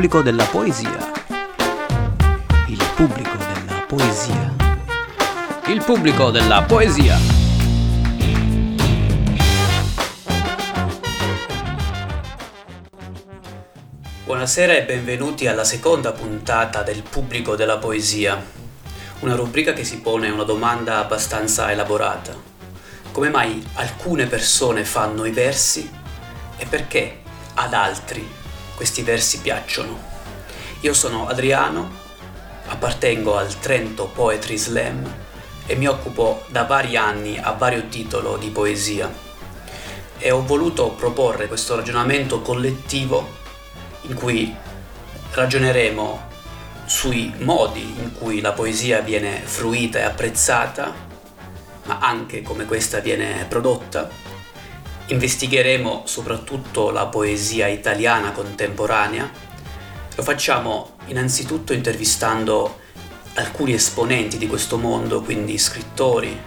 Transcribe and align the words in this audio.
pubblico 0.00 0.22
della 0.22 0.44
poesia. 0.46 1.12
Il 2.68 2.82
pubblico 2.94 3.36
della 3.36 3.84
poesia. 3.86 4.54
Il 5.66 5.84
pubblico 5.84 6.30
della 6.30 6.62
poesia. 6.62 7.18
Buonasera 14.24 14.72
e 14.72 14.84
benvenuti 14.84 15.46
alla 15.46 15.64
seconda 15.64 16.12
puntata 16.12 16.82
del 16.82 17.02
pubblico 17.02 17.54
della 17.54 17.76
poesia, 17.76 18.42
una 19.18 19.34
rubrica 19.34 19.74
che 19.74 19.84
si 19.84 20.00
pone 20.00 20.30
una 20.30 20.44
domanda 20.44 20.96
abbastanza 20.96 21.70
elaborata. 21.70 22.34
Come 23.12 23.28
mai 23.28 23.62
alcune 23.74 24.24
persone 24.24 24.82
fanno 24.82 25.26
i 25.26 25.30
versi 25.30 25.90
e 26.56 26.64
perché 26.64 27.20
ad 27.52 27.74
altri 27.74 28.39
questi 28.80 29.02
versi 29.02 29.40
piacciono? 29.40 29.98
Io 30.80 30.94
sono 30.94 31.28
Adriano, 31.28 31.90
appartengo 32.68 33.36
al 33.36 33.58
Trento 33.58 34.06
Poetry 34.06 34.56
Slam 34.56 35.14
e 35.66 35.76
mi 35.76 35.86
occupo 35.86 36.44
da 36.46 36.64
vari 36.64 36.96
anni 36.96 37.36
a 37.38 37.50
vario 37.50 37.88
titolo 37.88 38.38
di 38.38 38.48
poesia 38.48 39.12
e 40.16 40.30
ho 40.30 40.42
voluto 40.46 40.92
proporre 40.92 41.46
questo 41.46 41.76
ragionamento 41.76 42.40
collettivo 42.40 43.28
in 44.08 44.14
cui 44.14 44.56
ragioneremo 45.32 46.28
sui 46.86 47.34
modi 47.40 47.82
in 47.82 48.14
cui 48.14 48.40
la 48.40 48.52
poesia 48.52 49.00
viene 49.00 49.42
fruita 49.44 49.98
e 49.98 50.04
apprezzata, 50.04 50.94
ma 51.84 51.98
anche 51.98 52.40
come 52.40 52.64
questa 52.64 53.00
viene 53.00 53.44
prodotta. 53.46 54.08
Investigheremo 55.10 56.02
soprattutto 56.06 56.90
la 56.90 57.06
poesia 57.06 57.66
italiana 57.66 58.30
contemporanea. 58.30 59.28
Lo 60.14 60.22
facciamo 60.22 60.92
innanzitutto 61.06 61.72
intervistando 61.72 62.78
alcuni 63.34 63.72
esponenti 63.72 64.38
di 64.38 64.46
questo 64.46 64.78
mondo, 64.78 65.20
quindi 65.20 65.58
scrittori, 65.58 66.38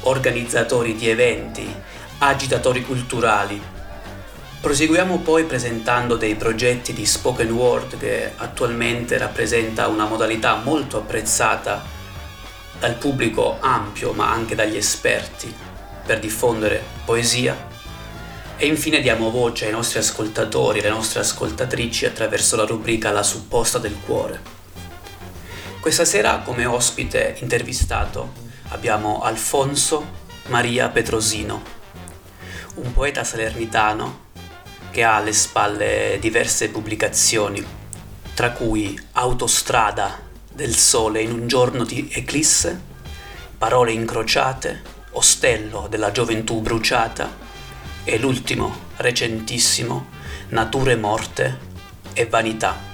organizzatori 0.00 0.96
di 0.96 1.08
eventi, 1.08 1.72
agitatori 2.18 2.82
culturali, 2.82 3.78
Proseguiamo 4.60 5.20
poi 5.20 5.44
presentando 5.44 6.16
dei 6.16 6.34
progetti 6.34 6.92
di 6.92 7.06
spoken 7.06 7.50
word 7.50 7.96
che 7.96 8.32
attualmente 8.36 9.16
rappresenta 9.16 9.86
una 9.86 10.04
modalità 10.04 10.56
molto 10.56 10.98
apprezzata 10.98 11.82
dal 12.78 12.96
pubblico 12.96 13.56
ampio 13.58 14.12
ma 14.12 14.30
anche 14.30 14.54
dagli 14.54 14.76
esperti 14.76 15.50
per 16.04 16.18
diffondere 16.18 16.82
poesia 17.06 17.69
e 18.62 18.66
infine 18.66 19.00
diamo 19.00 19.30
voce 19.30 19.64
ai 19.64 19.72
nostri 19.72 20.00
ascoltatori 20.00 20.80
e 20.80 20.82
alle 20.82 20.90
nostre 20.90 21.20
ascoltatrici 21.20 22.04
attraverso 22.04 22.56
la 22.56 22.66
rubrica 22.66 23.10
La 23.10 23.22
supposta 23.22 23.78
del 23.78 23.96
cuore. 24.04 24.38
Questa 25.80 26.04
sera 26.04 26.40
come 26.44 26.66
ospite 26.66 27.38
intervistato 27.40 28.34
abbiamo 28.68 29.22
Alfonso 29.22 30.06
Maria 30.48 30.90
Petrosino, 30.90 31.62
un 32.74 32.92
poeta 32.92 33.24
salernitano 33.24 34.28
che 34.90 35.04
ha 35.04 35.16
alle 35.16 35.32
spalle 35.32 36.18
diverse 36.20 36.68
pubblicazioni, 36.68 37.64
tra 38.34 38.50
cui 38.50 38.94
Autostrada 39.12 40.20
del 40.52 40.76
Sole 40.76 41.22
in 41.22 41.32
un 41.32 41.46
giorno 41.46 41.84
di 41.84 42.10
eclisse, 42.12 42.78
Parole 43.56 43.92
incrociate, 43.92 44.82
Ostello 45.12 45.86
della 45.88 46.10
gioventù 46.10 46.60
bruciata 46.60 47.48
e 48.04 48.18
l'ultimo, 48.18 48.74
recentissimo, 48.96 50.06
Nature 50.48 50.96
morte 50.96 51.58
e 52.12 52.26
vanità. 52.26 52.88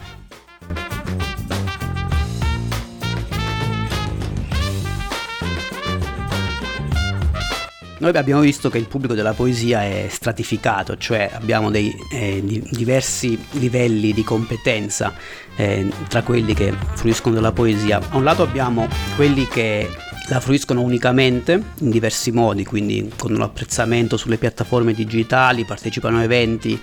Noi 7.98 8.14
abbiamo 8.14 8.42
visto 8.42 8.68
che 8.68 8.76
il 8.76 8.88
pubblico 8.88 9.14
della 9.14 9.32
poesia 9.32 9.82
è 9.82 10.06
stratificato, 10.10 10.98
cioè 10.98 11.30
abbiamo 11.32 11.70
dei 11.70 11.94
eh, 12.12 12.42
di, 12.44 12.62
diversi 12.70 13.42
livelli 13.52 14.12
di 14.12 14.22
competenza 14.22 15.14
eh, 15.56 15.90
tra 16.06 16.22
quelli 16.22 16.52
che 16.52 16.74
fruiscono 16.94 17.34
della 17.34 17.52
poesia. 17.52 18.00
A 18.10 18.16
un 18.18 18.24
lato 18.24 18.42
abbiamo 18.42 18.86
quelli 19.16 19.48
che 19.48 19.88
la 20.28 20.40
fruiscono 20.40 20.82
unicamente 20.82 21.52
in 21.80 21.90
diversi 21.90 22.32
modi, 22.32 22.64
quindi 22.64 23.12
con 23.16 23.34
un 23.34 23.42
apprezzamento 23.42 24.16
sulle 24.16 24.38
piattaforme 24.38 24.92
digitali, 24.92 25.64
partecipano 25.64 26.18
a 26.18 26.22
eventi, 26.22 26.80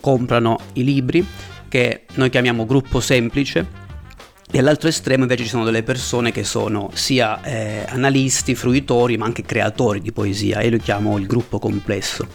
comprano 0.00 0.58
i 0.74 0.84
libri, 0.84 1.26
che 1.68 2.02
noi 2.14 2.30
chiamiamo 2.30 2.66
gruppo 2.66 3.00
semplice, 3.00 3.82
e 4.50 4.58
all'altro 4.58 4.88
estremo 4.88 5.22
invece 5.22 5.42
ci 5.42 5.48
sono 5.48 5.64
delle 5.64 5.82
persone 5.82 6.30
che 6.30 6.44
sono 6.44 6.90
sia 6.92 7.42
eh, 7.42 7.84
analisti, 7.88 8.54
fruitori, 8.54 9.16
ma 9.16 9.24
anche 9.24 9.42
creatori 9.42 10.00
di 10.00 10.12
poesia, 10.12 10.60
e 10.60 10.70
lo 10.70 10.76
chiamo 10.76 11.18
il 11.18 11.26
gruppo 11.26 11.58
complesso. 11.58 12.28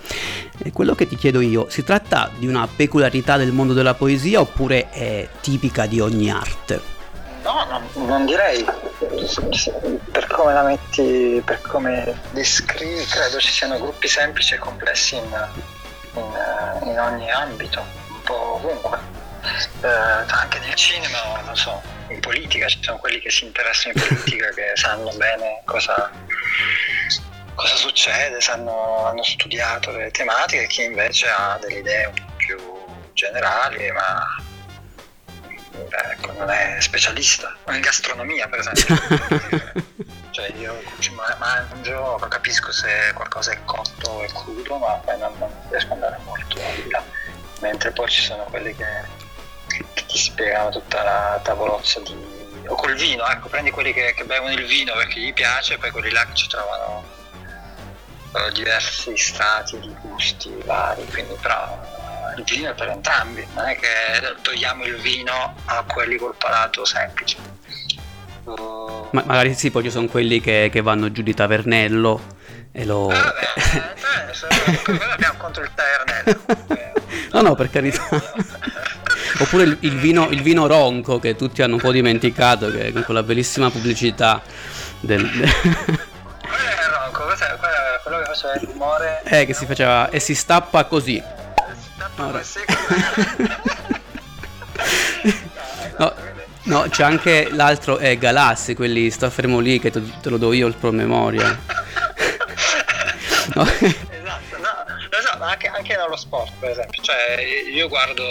E 0.58 0.74
quello 0.74 0.96
che 0.96 1.08
ti 1.08 1.16
chiedo 1.16 1.40
io, 1.40 1.68
si 1.70 1.86
tratta 1.86 2.30
di 2.38 2.47
una 2.47 2.68
peculiarità 2.68 3.38
del 3.38 3.53
mondo 3.53 3.72
della 3.72 3.94
poesia 3.94 4.41
oppure 4.41 4.90
è 4.90 5.30
tipica 5.40 5.86
di 5.86 6.02
ogni 6.02 6.30
arte? 6.30 6.98
No, 7.49 7.65
no 7.65 8.05
non 8.05 8.25
direi. 8.27 8.63
Per 10.11 10.27
come 10.27 10.53
la 10.53 10.61
metti, 10.61 11.41
per 11.43 11.59
come 11.61 12.21
descrivi, 12.29 13.03
credo 13.05 13.39
ci 13.39 13.51
siano 13.51 13.79
gruppi 13.79 14.07
semplici 14.07 14.53
e 14.53 14.57
complessi 14.59 15.15
in, 15.15 15.47
in, 16.13 16.79
in 16.83 16.99
ogni 16.99 17.31
ambito, 17.31 17.83
un 18.09 18.21
po' 18.21 18.53
ovunque. 18.53 18.99
Eh, 19.81 19.87
anche 19.87 20.59
nel 20.59 20.75
cinema, 20.75 21.41
non 21.43 21.55
so, 21.55 21.81
in 22.09 22.19
politica, 22.19 22.67
ci 22.67 22.77
sono 22.83 22.97
quelli 22.97 23.19
che 23.19 23.31
si 23.31 23.45
interessano 23.45 23.95
in 23.95 24.07
politica, 24.07 24.49
che 24.49 24.71
sanno 24.75 25.11
bene 25.16 25.61
cosa, 25.66 26.11
cosa 27.55 27.75
succede, 27.75 28.41
sanno, 28.41 29.05
hanno 29.07 29.23
studiato 29.23 29.89
le 29.89 30.11
tematiche, 30.11 30.63
e 30.63 30.67
chi 30.67 30.83
invece 30.83 31.27
ha 31.29 31.57
delle 31.59 31.79
idee 31.79 32.05
un 32.05 32.13
po' 32.13 32.33
più 32.37 32.57
generali, 33.13 33.91
ma 33.91 34.23
ecco, 35.88 36.31
non 36.34 36.50
è 36.50 36.78
specialista. 36.79 37.56
In 37.69 37.81
gastronomia, 37.81 38.47
per 38.47 38.59
esempio. 38.59 38.95
cioè 40.31 40.51
io 40.57 40.81
mangio, 41.38 42.19
capisco 42.28 42.72
se 42.72 43.12
qualcosa 43.13 43.51
è 43.51 43.59
cotto 43.66 44.09
o 44.09 44.22
è 44.22 44.28
crudo, 44.28 44.78
ma 44.78 44.94
poi 44.94 45.17
non, 45.17 45.34
non 45.38 45.50
riesco 45.69 45.88
ad 45.88 45.91
andare 45.94 46.19
molto 46.23 46.56
di 46.56 46.90
là. 46.90 47.03
Mentre 47.62 47.91
poi 47.91 48.07
ci 48.07 48.22
sono 48.22 48.44
quelli 48.44 48.75
che 48.75 49.17
che 49.94 50.06
ti 50.06 50.17
spiegano 50.17 50.69
tutta 50.69 51.03
la 51.03 51.40
tavolozza 51.44 52.00
di... 52.01 52.16
o 52.67 52.75
col 52.75 52.96
vino, 52.96 53.25
ecco, 53.28 53.47
prendi 53.47 53.72
quelli 53.72 53.94
che, 53.94 54.13
che 54.13 54.25
bevono 54.25 54.51
il 54.51 54.66
vino 54.66 54.94
perché 54.94 55.19
gli 55.19 55.34
piace 55.34 55.75
e 55.75 55.78
poi 55.78 55.91
quelli 55.91 56.09
là 56.09 56.25
che 56.25 56.34
ci 56.34 56.47
trovano 56.47 57.03
uh, 58.31 58.51
diversi 58.51 59.16
strati 59.16 59.79
di 59.79 59.96
gusti 60.01 60.51
vari, 60.66 61.06
quindi 61.06 61.35
però 61.40 61.97
il 62.39 62.45
vino 62.45 62.69
è 62.69 62.73
per 62.73 62.89
entrambi, 62.89 63.45
non 63.53 63.66
è 63.66 63.75
che 63.75 63.88
togliamo 64.41 64.85
il 64.85 64.95
vino 64.97 65.55
a 65.66 65.83
quelli 65.83 66.17
col 66.17 66.35
palato 66.35 66.85
semplice. 66.85 67.38
Uh, 68.45 69.07
Ma 69.11 69.23
magari 69.25 69.53
sì, 69.53 69.69
poi 69.69 69.83
ci 69.83 69.91
sono 69.91 70.07
quelli 70.07 70.39
che, 70.39 70.69
che 70.72 70.81
vanno 70.81 71.11
giù 71.11 71.22
di 71.22 71.33
tavernello 71.33 72.38
e 72.72 72.85
lo... 72.85 73.09
Ah, 73.09 73.22
vabbè, 73.22 73.47
eh, 74.91 75.11
abbiamo 75.11 75.38
contro 75.38 75.63
il 75.63 75.69
tavernello. 75.75 76.95
no, 77.33 77.41
no, 77.41 77.55
per 77.55 77.69
carità. 77.69 78.07
Oppure 79.39 79.63
il, 79.63 79.78
il, 79.81 79.97
vino, 79.97 80.28
il, 80.29 80.41
vino, 80.41 80.66
ronco 80.67 81.19
che 81.19 81.35
tutti 81.35 81.61
hanno 81.61 81.75
un 81.75 81.81
po' 81.81 81.91
dimenticato, 81.91 82.72
che 82.72 82.91
con 82.91 83.03
quella 83.03 83.23
bellissima 83.23 83.69
pubblicità 83.69 84.41
del... 84.99 85.22
Qual 85.29 86.59
è 86.59 86.84
il 86.84 86.90
ronco? 86.90 87.23
Cos'è? 87.25 87.58
quello 88.03 88.17
che 88.19 88.25
faceva 88.25 88.53
il 88.55 88.61
rumore? 88.61 89.22
Eh, 89.25 89.46
che 89.46 89.53
si 89.53 89.66
faceva... 89.66 90.09
e 90.09 90.19
si 90.19 90.34
stappa 90.34 90.85
così. 90.85 91.22
Si 91.99 91.99
stappa 91.99 92.28
Ora. 92.28 92.37
così. 92.37 92.63
no, 95.99 96.16
no, 96.63 96.87
c'è 96.90 97.03
anche 97.03 97.49
l'altro, 97.51 97.97
è 97.97 98.11
eh, 98.11 98.17
Galassi, 98.17 98.73
quelli 98.73 99.09
sta 99.09 99.29
fermo 99.29 99.59
lì 99.59 99.79
che 99.79 99.91
te, 99.91 100.01
te 100.22 100.29
lo 100.29 100.37
do 100.37 100.53
io 100.53 100.67
il 100.67 100.75
promemoria. 100.75 101.43
no. 103.53 103.63
Esatto, 103.63 104.57
no, 104.57 104.85
esatto 105.09 105.43
anche, 105.43 105.67
anche 105.67 105.97
nello 105.97 106.16
sport 106.16 106.53
per 106.59 106.69
esempio, 106.69 107.03
cioè 107.03 107.37
io 107.73 107.90
guardo 107.90 108.23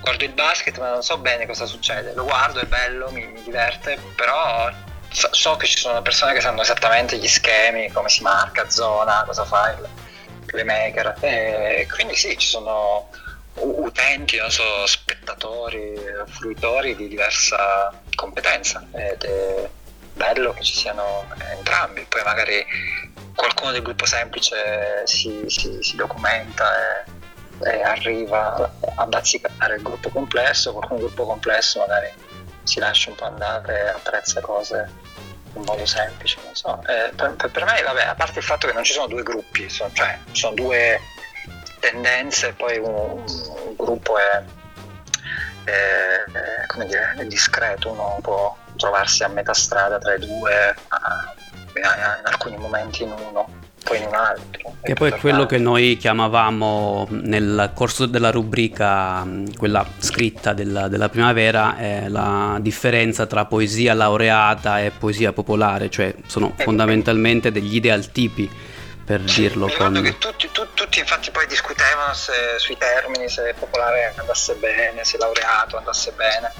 guardo 0.00 0.24
il 0.24 0.32
basket 0.32 0.76
ma 0.78 0.90
non 0.90 1.02
so 1.02 1.18
bene 1.18 1.46
cosa 1.46 1.66
succede, 1.66 2.14
lo 2.14 2.24
guardo, 2.24 2.58
è 2.58 2.66
bello, 2.66 3.10
mi, 3.10 3.24
mi 3.26 3.42
diverte, 3.42 3.96
però 4.16 4.68
so, 5.10 5.28
so, 5.32 5.56
che 5.56 5.66
ci 5.66 5.78
sono 5.78 6.02
persone 6.02 6.32
che 6.32 6.40
sanno 6.40 6.62
esattamente 6.62 7.16
gli 7.16 7.28
schemi, 7.28 7.92
come 7.92 8.08
si 8.08 8.22
marca, 8.22 8.68
zona, 8.68 9.22
cosa 9.24 9.44
fa 9.44 9.70
il 9.70 9.88
playmaker, 10.48 11.16
e 11.20 11.86
quindi 11.92 12.16
sì, 12.16 12.36
ci 12.38 12.48
sono 12.48 13.10
utenti, 13.54 14.38
so, 14.48 14.86
spettatori, 14.86 15.94
fruitori 16.26 16.96
di 16.96 17.08
diversa 17.08 17.92
competenza. 18.14 18.86
Ed 18.92 19.22
è 19.24 19.68
bello 20.14 20.52
che 20.52 20.62
ci 20.62 20.74
siano 20.74 21.26
entrambi, 21.56 22.04
poi 22.08 22.22
magari 22.24 22.64
qualcuno 23.34 23.70
del 23.72 23.82
gruppo 23.82 24.06
semplice 24.06 25.02
si, 25.04 25.44
si, 25.46 25.78
si 25.80 25.96
documenta 25.96 27.04
e 27.04 27.16
e 27.60 27.82
arriva 27.82 28.70
a 28.94 29.06
bazzicare 29.06 29.76
il 29.76 29.82
gruppo 29.82 30.10
complesso, 30.10 30.72
con 30.72 30.86
un 30.90 30.98
gruppo 30.98 31.26
complesso 31.26 31.80
magari 31.80 32.12
si 32.62 32.78
lascia 32.78 33.10
un 33.10 33.16
po' 33.16 33.24
andare, 33.24 33.90
apprezza 33.90 34.40
cose 34.40 34.88
in 35.58 35.64
modo 35.64 35.84
semplice, 35.84 36.38
non 36.44 36.54
so. 36.54 36.80
Eh, 36.86 37.12
per, 37.14 37.50
per, 37.50 37.64
me, 37.64 37.82
vabbè, 37.82 38.04
a 38.04 38.14
parte 38.14 38.38
il 38.38 38.44
fatto 38.44 38.66
che 38.66 38.72
non 38.72 38.84
ci 38.84 38.92
sono 38.92 39.06
due 39.06 39.22
gruppi, 39.22 39.68
sono, 39.68 39.90
cioè 39.92 40.18
sono 40.32 40.54
due 40.54 41.00
tendenze, 41.80 42.52
poi 42.52 42.78
un, 42.78 43.24
un 43.24 43.74
gruppo 43.76 44.18
è, 44.18 44.42
è, 45.64 46.66
come 46.66 46.86
dire, 46.86 47.14
è 47.18 47.24
discreto, 47.24 47.90
uno 47.90 48.18
può 48.22 48.56
trovarsi 48.76 49.24
a 49.24 49.28
metà 49.28 49.52
strada 49.54 49.98
tra 49.98 50.14
i 50.14 50.18
due, 50.20 50.74
in 51.74 52.24
alcuni 52.24 52.56
momenti 52.56 53.02
in 53.02 53.12
uno 53.12 53.57
poi 53.88 53.98
in 53.98 54.06
un 54.06 54.14
altro. 54.14 54.76
Che 54.82 54.94
poi 54.94 55.10
è 55.10 55.16
quello 55.16 55.46
che 55.46 55.58
noi 55.58 55.96
chiamavamo 55.96 57.08
nel 57.10 57.72
corso 57.74 58.06
della 58.06 58.30
rubrica, 58.30 59.26
quella 59.56 59.86
scritta 59.98 60.52
della, 60.52 60.88
della 60.88 61.08
primavera, 61.08 61.76
è 61.76 62.08
la 62.08 62.58
differenza 62.60 63.26
tra 63.26 63.46
poesia 63.46 63.94
laureata 63.94 64.80
e 64.80 64.90
poesia 64.90 65.32
popolare, 65.32 65.90
cioè 65.90 66.14
sono 66.26 66.52
eh, 66.56 66.62
fondamentalmente 66.62 67.50
degli 67.50 67.76
idealtipi 67.76 68.48
per 69.04 69.22
sì, 69.24 69.40
dirlo. 69.40 69.66
Mi 69.66 69.74
con... 69.74 70.00
che 70.02 70.18
tutti, 70.18 70.50
tu, 70.52 70.66
tutti, 70.74 70.98
infatti 70.98 71.30
poi 71.30 71.46
discutevano 71.46 72.12
se, 72.12 72.32
sui 72.58 72.76
termini, 72.76 73.28
se 73.28 73.54
popolare 73.58 74.12
andasse 74.16 74.54
bene, 74.56 75.02
se 75.02 75.16
laureato 75.16 75.78
andasse 75.78 76.12
bene. 76.12 76.52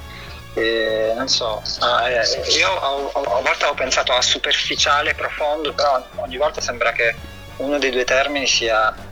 E, 0.59 1.15
non 1.17 1.29
so, 1.29 1.63
ah, 1.81 2.09
eh, 2.09 2.23
io 2.57 2.71
ho, 2.71 3.11
ho, 3.13 3.39
a 3.39 3.41
volte 3.43 3.65
ho 3.65 3.75
pensato 3.75 4.13
a 4.13 4.21
superficiale, 4.21 5.15
profondo, 5.15 5.73
però 5.73 6.05
ogni 6.17 6.37
volta 6.37 6.61
sembra 6.61 6.93
che 6.93 7.15
uno 7.59 7.79
dei 7.79 7.91
due 7.91 8.05
termini 8.05 8.47
sia 8.47 9.07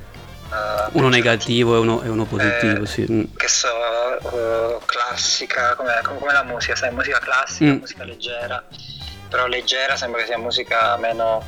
Uh, 0.49 0.97
uno 0.97 1.09
negativo 1.09 1.75
e 1.75 1.79
uno, 1.81 2.01
uno 2.05 2.25
positivo, 2.25 2.85
eh, 2.85 2.87
sì. 2.87 3.05
Mm. 3.11 3.25
Che 3.37 3.49
so, 3.49 3.67
uh, 3.67 4.81
classica, 4.85 5.75
come, 5.75 6.01
come, 6.05 6.33
la 6.33 6.45
musica, 6.45 6.77
sai, 6.77 6.93
musica 6.93 7.19
classica, 7.19 7.73
mm. 7.73 7.79
musica 7.79 8.05
leggera, 8.05 8.65
però 9.29 9.49
leggera 9.49 9.97
sembra 9.97 10.21
che 10.21 10.27
sia 10.27 10.39
musica 10.39 10.97
meno 10.99 11.43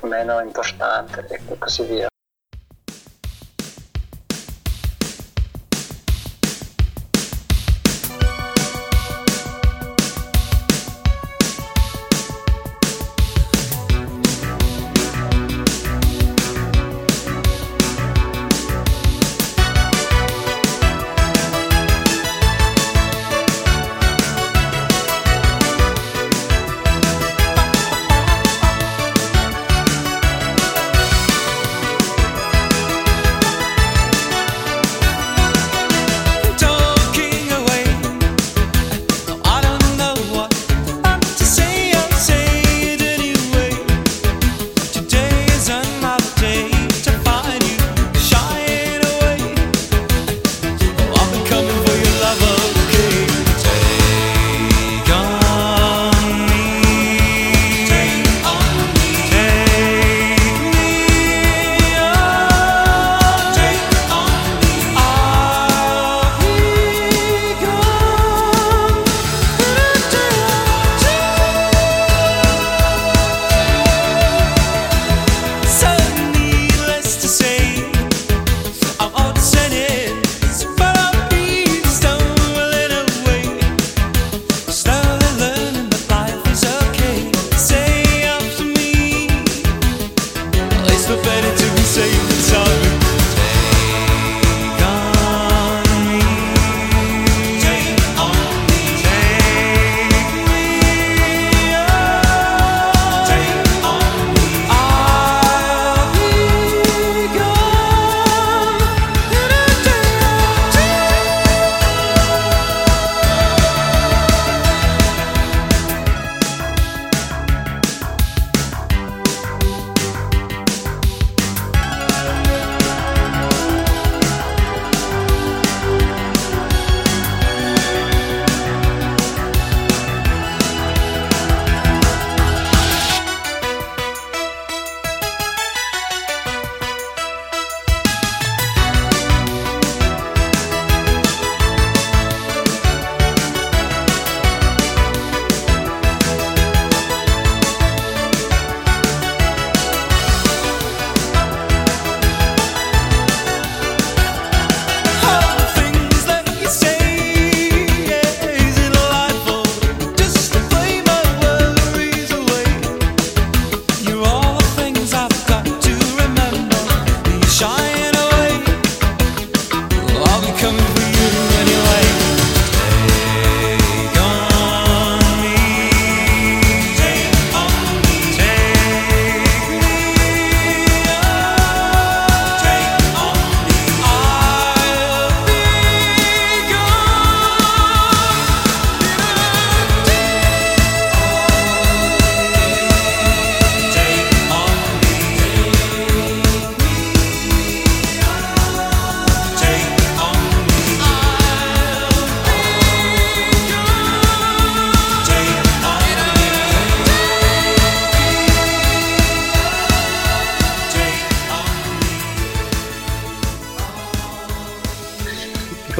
meno 0.00 0.40
importante 0.40 1.26
e 1.28 1.58
così 1.58 1.82
via. 1.84 2.08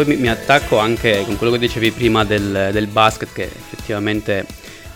Poi 0.05 0.17
mi, 0.17 0.21
mi, 0.21 0.29
attacco 0.29 0.79
anche 0.79 1.23
con 1.25 1.39
quello 1.39 1.53
che 1.53 1.59
dicevi 1.59 1.91
prima 1.91 2.25
del, 2.25 2.69
del 2.73 2.87
basket, 2.89 3.33
che 3.33 3.45
effettivamente 3.45 4.47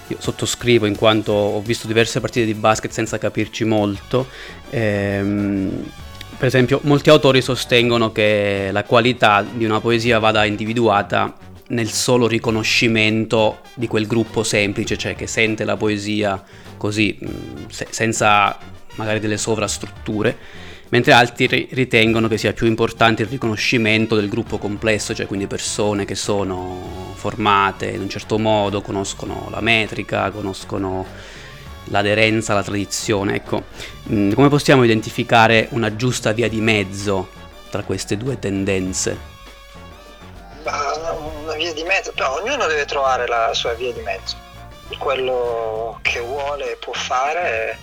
io 0.08 0.16
sottoscrivo 0.18 0.84
in 0.84 0.96
quanto 0.96 1.32
ho 1.32 1.62
visto 1.62 1.86
diverse 1.86 2.20
partite 2.20 2.44
di 2.44 2.52
basket 2.52 2.90
senza 2.90 3.16
capirci 3.16 3.64
molto. 3.64 4.28
Ehm, 4.68 5.90
Per 6.36 6.46
esempio, 6.46 6.80
molti 6.82 7.08
autori 7.08 7.40
sostengono 7.40 8.12
che 8.12 8.68
la 8.70 8.84
qualità 8.84 9.42
di 9.50 9.64
una 9.64 9.80
poesia 9.80 10.18
vada 10.18 10.44
individuata 10.44 11.34
nel 11.68 11.90
solo 11.90 12.28
riconoscimento 12.28 13.60
di 13.74 13.86
quel 13.88 14.06
gruppo 14.06 14.42
semplice, 14.42 14.98
cioè 14.98 15.14
che 15.16 15.26
sente 15.26 15.64
la 15.64 15.76
poesia 15.76 16.42
così, 16.76 17.18
mm, 17.24 17.64
se- 17.70 17.88
senza 17.90 18.56
magari 18.96 19.20
delle 19.20 19.38
sovrastrutture, 19.38 20.36
mentre 20.90 21.12
altri 21.12 21.68
ritengono 21.72 22.28
che 22.28 22.38
sia 22.38 22.52
più 22.52 22.66
importante 22.66 23.22
il 23.22 23.28
riconoscimento 23.28 24.14
del 24.14 24.28
gruppo 24.28 24.58
complesso, 24.58 25.14
cioè 25.14 25.26
quindi 25.26 25.46
persone 25.46 26.04
che 26.04 26.14
sono 26.14 27.12
formate 27.14 27.86
in 27.86 28.00
un 28.00 28.08
certo 28.08 28.38
modo, 28.38 28.80
conoscono 28.80 29.48
la 29.50 29.60
metrica, 29.60 30.30
conoscono 30.30 31.06
l'aderenza 31.84 32.52
alla 32.52 32.62
tradizione. 32.62 33.34
Ecco, 33.34 33.64
come 34.06 34.48
possiamo 34.48 34.84
identificare 34.84 35.68
una 35.70 35.94
giusta 35.96 36.32
via 36.32 36.48
di 36.48 36.60
mezzo 36.60 37.28
tra 37.70 37.82
queste 37.82 38.16
due 38.16 38.38
tendenze? 38.38 39.36
Una 40.64 41.54
via 41.56 41.72
di 41.72 41.82
mezzo, 41.82 42.12
però 42.12 42.40
ognuno 42.40 42.66
deve 42.66 42.84
trovare 42.84 43.26
la 43.26 43.50
sua 43.52 43.72
via 43.72 43.92
di 43.92 44.00
mezzo, 44.00 44.36
quello 44.98 45.98
che 46.02 46.20
vuole 46.20 46.76
può 46.78 46.92
fare 46.92 47.78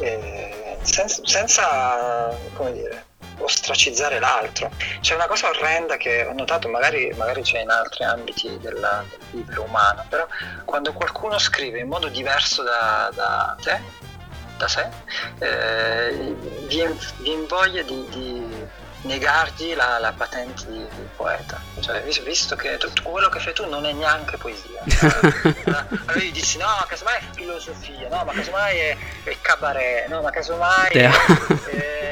eh, 0.00 0.76
senza, 0.82 1.20
senza, 1.24 2.36
come 2.54 2.72
dire, 2.72 3.04
ostracizzare 3.38 4.18
l'altro. 4.18 4.70
C'è 5.00 5.14
una 5.14 5.26
cosa 5.26 5.48
orrenda 5.48 5.96
che 5.96 6.24
ho 6.24 6.32
notato, 6.32 6.68
magari, 6.68 7.12
magari 7.16 7.42
c'è 7.42 7.60
in 7.60 7.70
altri 7.70 8.04
ambiti 8.04 8.58
della, 8.60 9.04
del 9.08 9.18
vivere 9.30 9.60
umano, 9.60 10.04
però 10.08 10.26
quando 10.64 10.92
qualcuno 10.92 11.38
scrive 11.38 11.80
in 11.80 11.88
modo 11.88 12.08
diverso 12.08 12.62
da, 12.62 13.10
da 13.14 13.56
te, 13.60 13.80
da 14.56 14.68
sé, 14.68 14.88
eh, 15.38 16.34
vi, 16.66 16.86
vi 17.18 17.32
invoglia 17.32 17.82
di, 17.82 18.06
di 18.10 18.66
negargli 19.04 19.74
la, 19.74 19.98
la 19.98 20.12
patente 20.12 20.66
di, 20.66 20.78
di, 20.78 21.08
poeta. 21.16 21.60
Cioè, 21.80 22.02
visto 22.02 22.56
che 22.56 22.76
tutto 22.76 23.02
quello 23.02 23.28
che 23.28 23.38
fai 23.38 23.52
tu 23.52 23.68
non 23.68 23.86
è 23.86 23.92
neanche 23.92 24.36
poesia. 24.36 24.82
allora 25.64 26.18
gli 26.18 26.32
dici 26.32 26.58
no, 26.58 26.66
ma 26.66 26.84
casomai 26.86 27.16
è 27.16 27.22
filosofia, 27.34 28.08
no, 28.08 28.24
ma 28.24 28.32
casomai 28.32 28.78
è, 28.78 28.96
è 29.24 29.36
cabaret, 29.40 30.08
no, 30.08 30.20
ma 30.22 30.30
casomai 30.30 30.90
è, 30.90 31.08
è, 31.08 31.10
è 31.70 32.03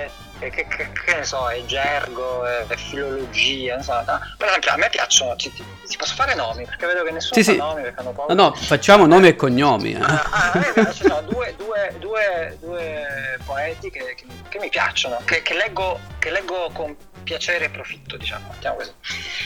che, 0.50 0.66
che, 0.66 0.90
che, 0.92 1.14
ne 1.14 1.24
so, 1.24 1.48
è 1.48 1.64
gergo, 1.64 2.44
è, 2.44 2.66
è 2.66 2.76
filologia, 2.76 3.74
non 3.74 3.84
so. 3.84 3.92
No. 3.92 4.20
Per 4.36 4.48
esempio 4.48 4.70
a 4.70 4.76
me 4.76 4.88
piacciono, 4.90 5.36
ti, 5.36 5.52
ti, 5.52 5.64
ti, 5.86 5.96
posso 5.96 6.14
fare 6.14 6.34
nomi, 6.34 6.64
perché 6.64 6.86
vedo 6.86 7.02
che 7.04 7.10
nessuno 7.10 7.40
sì, 7.40 7.44
fa 7.44 7.52
sì. 7.52 7.58
nomi 7.58 7.82
perché 7.82 8.00
hanno 8.00 8.12
paura. 8.12 8.34
No, 8.34 8.48
no, 8.48 8.54
facciamo 8.54 9.06
nomi 9.06 9.28
e 9.28 9.36
cognomi. 9.36 9.92
Eh. 9.92 10.00
Ah, 10.00 10.52
ah, 10.52 10.92
ci 10.92 11.04
sono 11.06 11.22
due, 11.22 11.54
due, 11.56 11.94
due, 11.98 12.56
due 12.60 13.38
poeti 13.44 13.90
che, 13.90 14.14
che, 14.14 14.24
che, 14.48 14.58
mi 14.58 14.68
piacciono, 14.68 15.18
che, 15.24 15.42
leggo, 15.54 16.00
che 16.18 16.30
leggo 16.30 16.70
con 16.72 16.96
piacere 17.22 17.66
e 17.66 17.70
profitto, 17.70 18.16
diciamo, 18.16 18.48
mettiamo 18.50 18.76
così, 18.76 18.92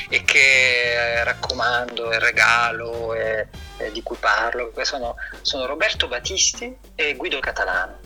e 0.09 0.23
che 0.25 1.23
raccomando 1.25 2.11
e 2.11 2.19
regalo 2.19 3.15
e, 3.15 3.49
e 3.77 3.93
di 3.93 4.03
cui 4.03 4.17
parlo, 4.19 4.73
sono, 4.83 5.17
sono 5.43 5.67
Roberto 5.67 6.09
Battisti 6.09 6.75
e 6.95 7.15
Guido 7.15 7.39
Catalano. 7.41 8.06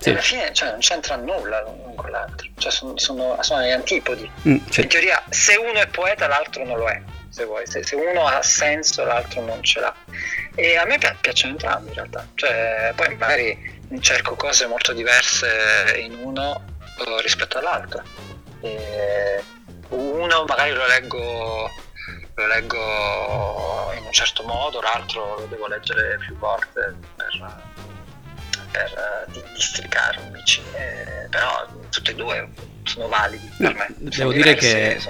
Sì. 0.00 0.10
alla 0.10 0.20
fine 0.22 0.50
cioè, 0.54 0.70
non 0.70 0.78
c'entra 0.78 1.16
nulla 1.16 1.60
l'uno 1.60 1.92
con 1.94 2.10
l'altro, 2.10 2.48
cioè, 2.56 2.72
sono, 2.72 2.96
sono, 2.96 3.36
sono 3.42 3.62
gli 3.62 3.70
antipodi. 3.70 4.30
Mm, 4.48 4.56
sì. 4.70 4.80
In 4.80 4.88
teoria, 4.88 5.22
se 5.28 5.56
uno 5.56 5.78
è 5.78 5.86
poeta, 5.88 6.26
l'altro 6.26 6.64
non 6.64 6.78
lo 6.78 6.88
è. 6.88 7.02
Se, 7.28 7.44
vuoi. 7.44 7.66
Se, 7.66 7.84
se, 7.84 7.96
uno 7.96 8.26
ha 8.26 8.42
senso, 8.42 9.04
l'altro 9.04 9.42
non 9.42 9.62
ce 9.62 9.80
l'ha. 9.80 9.94
E 10.54 10.76
a 10.76 10.86
me 10.86 10.98
piacciono 11.20 11.52
entrambi 11.52 11.88
in 11.88 11.94
realtà. 11.94 12.26
Cioè, 12.34 12.92
poi 12.96 13.14
magari 13.16 13.78
cerco 14.00 14.36
cose 14.36 14.66
molto 14.66 14.92
diverse 14.94 16.00
in 16.02 16.14
uno 16.14 16.64
eh, 16.98 17.22
rispetto 17.22 17.58
all'altro. 17.58 18.02
E 18.62 19.42
uno 19.90 20.44
magari 20.46 20.72
lo 20.72 20.86
leggo, 20.86 21.70
lo 22.36 22.46
leggo 22.46 23.92
in 23.98 24.04
un 24.06 24.12
certo 24.12 24.44
modo, 24.44 24.80
l'altro 24.80 25.40
lo 25.40 25.46
devo 25.46 25.66
leggere 25.66 26.16
più 26.18 26.36
volte 26.38 26.94
per 28.70 29.26
uh, 29.26 29.52
districarmici, 29.54 30.60
eh, 30.74 31.28
però 31.28 31.66
tutti 31.90 32.10
e 32.10 32.14
due 32.14 32.48
sono 32.84 33.08
validi 33.08 33.50
no, 33.58 33.72
per 33.72 33.74
me. 33.74 33.94
Devo 34.10 34.32
dire 34.32 34.54
che 34.54 35.00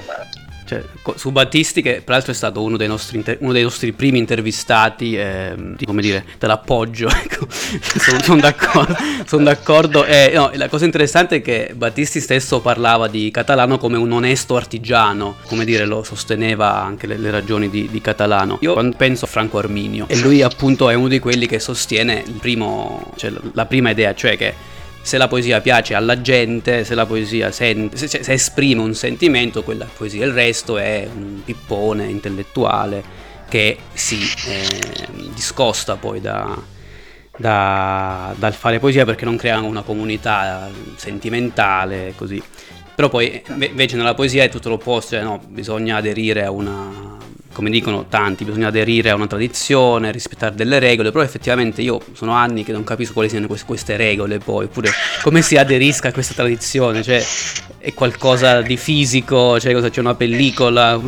cioè, 0.70 0.84
su 1.16 1.32
Battisti, 1.32 1.82
che 1.82 2.00
peraltro 2.04 2.30
è 2.30 2.34
stato 2.34 2.62
uno 2.62 2.76
dei 2.76 2.86
nostri, 2.86 3.16
inter- 3.16 3.38
uno 3.40 3.50
dei 3.50 3.64
nostri 3.64 3.90
primi 3.90 4.18
intervistati, 4.18 5.16
eh, 5.16 5.74
come 5.84 6.00
dire, 6.00 6.24
te 6.38 6.46
l'appoggio, 6.46 7.08
ecco. 7.10 7.48
sono, 7.50 8.22
sono, 8.22 8.40
d'accordo. 8.40 8.96
Sono 9.26 9.42
d'accordo. 9.42 10.04
Eh, 10.04 10.30
no, 10.32 10.52
la 10.54 10.68
cosa 10.68 10.84
interessante 10.84 11.36
è 11.36 11.42
che 11.42 11.72
Battisti 11.74 12.20
stesso 12.20 12.60
parlava 12.60 13.08
di 13.08 13.32
Catalano 13.32 13.78
come 13.78 13.96
un 13.96 14.12
onesto 14.12 14.54
artigiano, 14.54 15.38
come 15.48 15.64
dire, 15.64 15.86
lo 15.86 16.04
sosteneva 16.04 16.80
anche 16.80 17.08
le, 17.08 17.16
le 17.16 17.32
ragioni 17.32 17.68
di, 17.68 17.88
di, 17.90 18.00
Catalano. 18.00 18.58
Io 18.60 18.94
penso 18.96 19.24
a 19.24 19.28
Franco 19.28 19.58
Arminio, 19.58 20.06
e 20.08 20.18
lui 20.18 20.40
appunto 20.40 20.88
è 20.88 20.94
uno 20.94 21.08
di 21.08 21.18
quelli 21.18 21.48
che 21.48 21.58
sostiene 21.58 22.22
primo, 22.38 23.12
cioè, 23.16 23.32
la 23.54 23.66
prima 23.66 23.90
idea, 23.90 24.14
cioè 24.14 24.36
che 24.36 24.54
se 25.02 25.16
la 25.16 25.28
poesia 25.28 25.60
piace 25.60 25.94
alla 25.94 26.20
gente, 26.20 26.84
se 26.84 26.94
la 26.94 27.06
poesia 27.06 27.50
sente, 27.50 27.96
se, 27.96 28.22
se, 28.22 28.32
esprime 28.32 28.82
un 28.82 28.94
sentimento, 28.94 29.62
quella 29.62 29.86
poesia, 29.86 30.24
il 30.24 30.32
resto 30.32 30.78
è 30.78 31.08
un 31.12 31.42
pippone 31.44 32.04
intellettuale 32.04 33.02
che 33.48 33.78
si 33.92 34.20
eh, 34.46 35.06
discosta 35.34 35.96
poi 35.96 36.20
da, 36.20 36.56
da, 37.36 38.34
dal 38.36 38.54
fare 38.54 38.78
poesia 38.78 39.04
perché 39.04 39.24
non 39.24 39.36
crea 39.36 39.58
una 39.60 39.82
comunità 39.82 40.70
sentimentale 40.96 42.12
così. 42.16 42.42
Però 42.94 43.08
poi 43.08 43.42
invece 43.48 43.96
nella 43.96 44.14
poesia 44.14 44.44
è 44.44 44.50
tutto 44.50 44.68
l'opposto, 44.68 45.14
cioè 45.14 45.24
no, 45.24 45.40
bisogna 45.48 45.96
aderire 45.96 46.44
a 46.44 46.50
una 46.50 47.19
come 47.52 47.70
dicono 47.70 48.06
tanti, 48.08 48.44
bisogna 48.44 48.68
aderire 48.68 49.10
a 49.10 49.14
una 49.14 49.26
tradizione, 49.26 50.12
rispettare 50.12 50.54
delle 50.54 50.78
regole, 50.78 51.10
però 51.10 51.24
effettivamente 51.24 51.82
io 51.82 52.00
sono 52.12 52.32
anni 52.32 52.64
che 52.64 52.72
non 52.72 52.84
capisco 52.84 53.14
quali 53.14 53.28
siano 53.28 53.46
queste 53.46 53.96
regole 53.96 54.38
poi, 54.38 54.66
oppure 54.66 54.90
come 55.22 55.42
si 55.42 55.56
aderisca 55.56 56.08
a 56.08 56.12
questa 56.12 56.34
tradizione, 56.34 57.02
cioè 57.02 57.24
è 57.78 57.92
qualcosa 57.92 58.60
di 58.62 58.76
fisico, 58.76 59.58
cioè 59.58 59.72
cosa, 59.72 59.90
c'è 59.90 60.00
una 60.00 60.14
pellicola, 60.14 61.00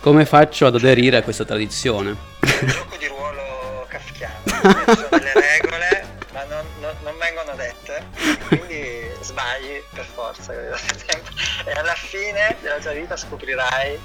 come 0.00 0.24
faccio 0.24 0.66
ad 0.66 0.76
aderire 0.76 1.18
a 1.18 1.22
questa 1.22 1.44
tradizione? 1.44 2.10
Un 2.10 2.66
gioco 2.66 2.96
di 2.98 3.06
ruolo 3.06 3.86
kafkiano, 3.88 4.34
ci 4.44 4.50
sono 4.52 5.08
delle 5.10 5.32
regole, 5.34 6.06
ma 6.32 6.44
non, 6.44 6.64
non, 6.80 6.94
non 7.02 7.14
vengono 7.20 7.54
dette, 7.56 8.06
quindi 8.48 9.10
sbagli 9.20 9.82
per 9.92 10.06
forza, 10.14 10.52
e 10.54 11.72
alla 11.72 11.94
fine 11.94 12.56
della 12.62 12.78
tua 12.78 12.92
vita 12.92 13.16
scoprirai 13.16 13.98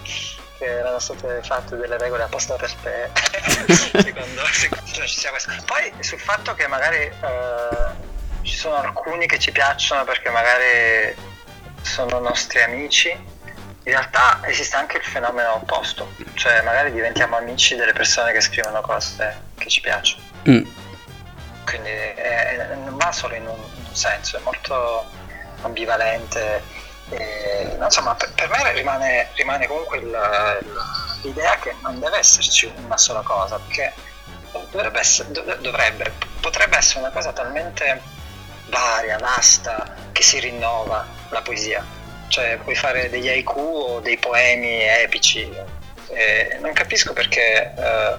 che 0.58 0.66
erano 0.66 1.00
state 1.00 1.42
fatte 1.44 1.76
delle 1.76 1.98
regole 1.98 2.24
apposta 2.24 2.56
per 2.56 2.74
te, 2.74 3.10
secondo, 3.74 4.46
secondo 4.52 5.06
ci 5.06 5.20
sia 5.20 5.30
questo. 5.30 5.52
Poi 5.66 5.94
sul 6.00 6.20
fatto 6.20 6.54
che 6.56 6.68
magari 6.68 6.98
eh, 6.98 8.06
ci 8.42 8.56
sono 8.56 8.76
alcuni 8.76 9.28
che 9.28 9.40
ci 9.40 9.52
piacciono 9.52 10.04
perché 10.04 10.30
magari 10.30 11.16
sono 11.82 12.20
nostri 12.20 12.62
amici, 12.62 13.10
in 13.10 13.94
realtà 13.94 14.40
esiste 14.44 14.76
anche 14.76 14.98
il 14.98 15.04
fenomeno 15.04 15.56
opposto, 15.56 16.14
cioè 16.34 16.62
magari 16.62 16.92
diventiamo 16.92 17.38
amici 17.38 17.76
delle 17.76 17.94
persone 17.94 18.32
che 18.34 18.42
scrivono 18.42 18.82
cose 18.82 19.44
che 19.58 19.70
ci 19.70 19.82
piacciono. 19.82 20.24
Mm. 20.50 20.66
Quindi 21.66 21.90
è, 21.90 22.76
non 22.84 22.98
va 22.98 23.12
solo 23.12 23.36
in 23.36 23.46
un, 23.48 23.58
in 23.76 23.86
un 23.88 23.96
senso, 23.96 24.38
è 24.38 24.42
molto 24.42 25.10
ambivalente 25.62 26.62
e, 27.10 27.78
insomma, 27.82 28.16
per, 28.16 28.32
per, 28.34 28.50
me 28.50 28.72
rimane, 28.74 29.30
rimane 29.36 29.68
comunque 29.68 30.00
il, 30.00 30.18
l'idea 31.24 31.58
che 31.58 31.76
non 31.82 32.00
deve 32.00 32.18
esserci 32.18 32.72
una 32.84 32.98
sola 32.98 33.22
cosa, 33.22 33.58
perché 33.60 33.94
dovrebbe, 34.72 35.00
essere, 35.00 35.32
dovrebbe, 35.32 36.12
potrebbe 36.40 36.78
essere 36.78 37.00
una 37.00 37.12
cosa 37.12 37.32
talmente 37.32 38.02
varia, 38.66 39.18
vasta, 39.18 39.96
che 40.12 40.24
si 40.24 40.40
rinnova 40.40 41.06
la 41.30 41.42
poesia. 41.42 41.86
Cioè 42.28 42.58
puoi 42.58 42.76
fare 42.76 43.10
degli 43.10 43.30
haiku 43.30 43.60
o 43.60 44.00
dei 44.00 44.18
poemi 44.18 44.82
epici. 44.84 45.50
E 46.10 46.58
non 46.62 46.74
capisco 46.74 47.14
perché 47.14 47.74
eh, 47.78 48.16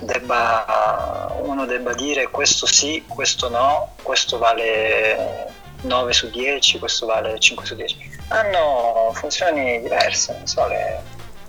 debba, 0.00 1.34
uno 1.40 1.64
debba 1.66 1.94
dire 1.94 2.28
questo 2.28 2.66
sì, 2.66 3.04
questo 3.06 3.48
no, 3.48 3.94
questo 4.02 4.38
vale 4.38 5.56
9 5.82 6.12
su 6.12 6.30
10, 6.30 6.78
questo 6.78 7.06
vale 7.06 7.38
5 7.38 7.64
su 7.64 7.74
10. 7.74 8.16
Hanno 8.28 9.12
funzioni 9.14 9.80
diverse, 9.80 10.32
non 10.32 10.46
so, 10.46 10.66
le, 10.66 11.00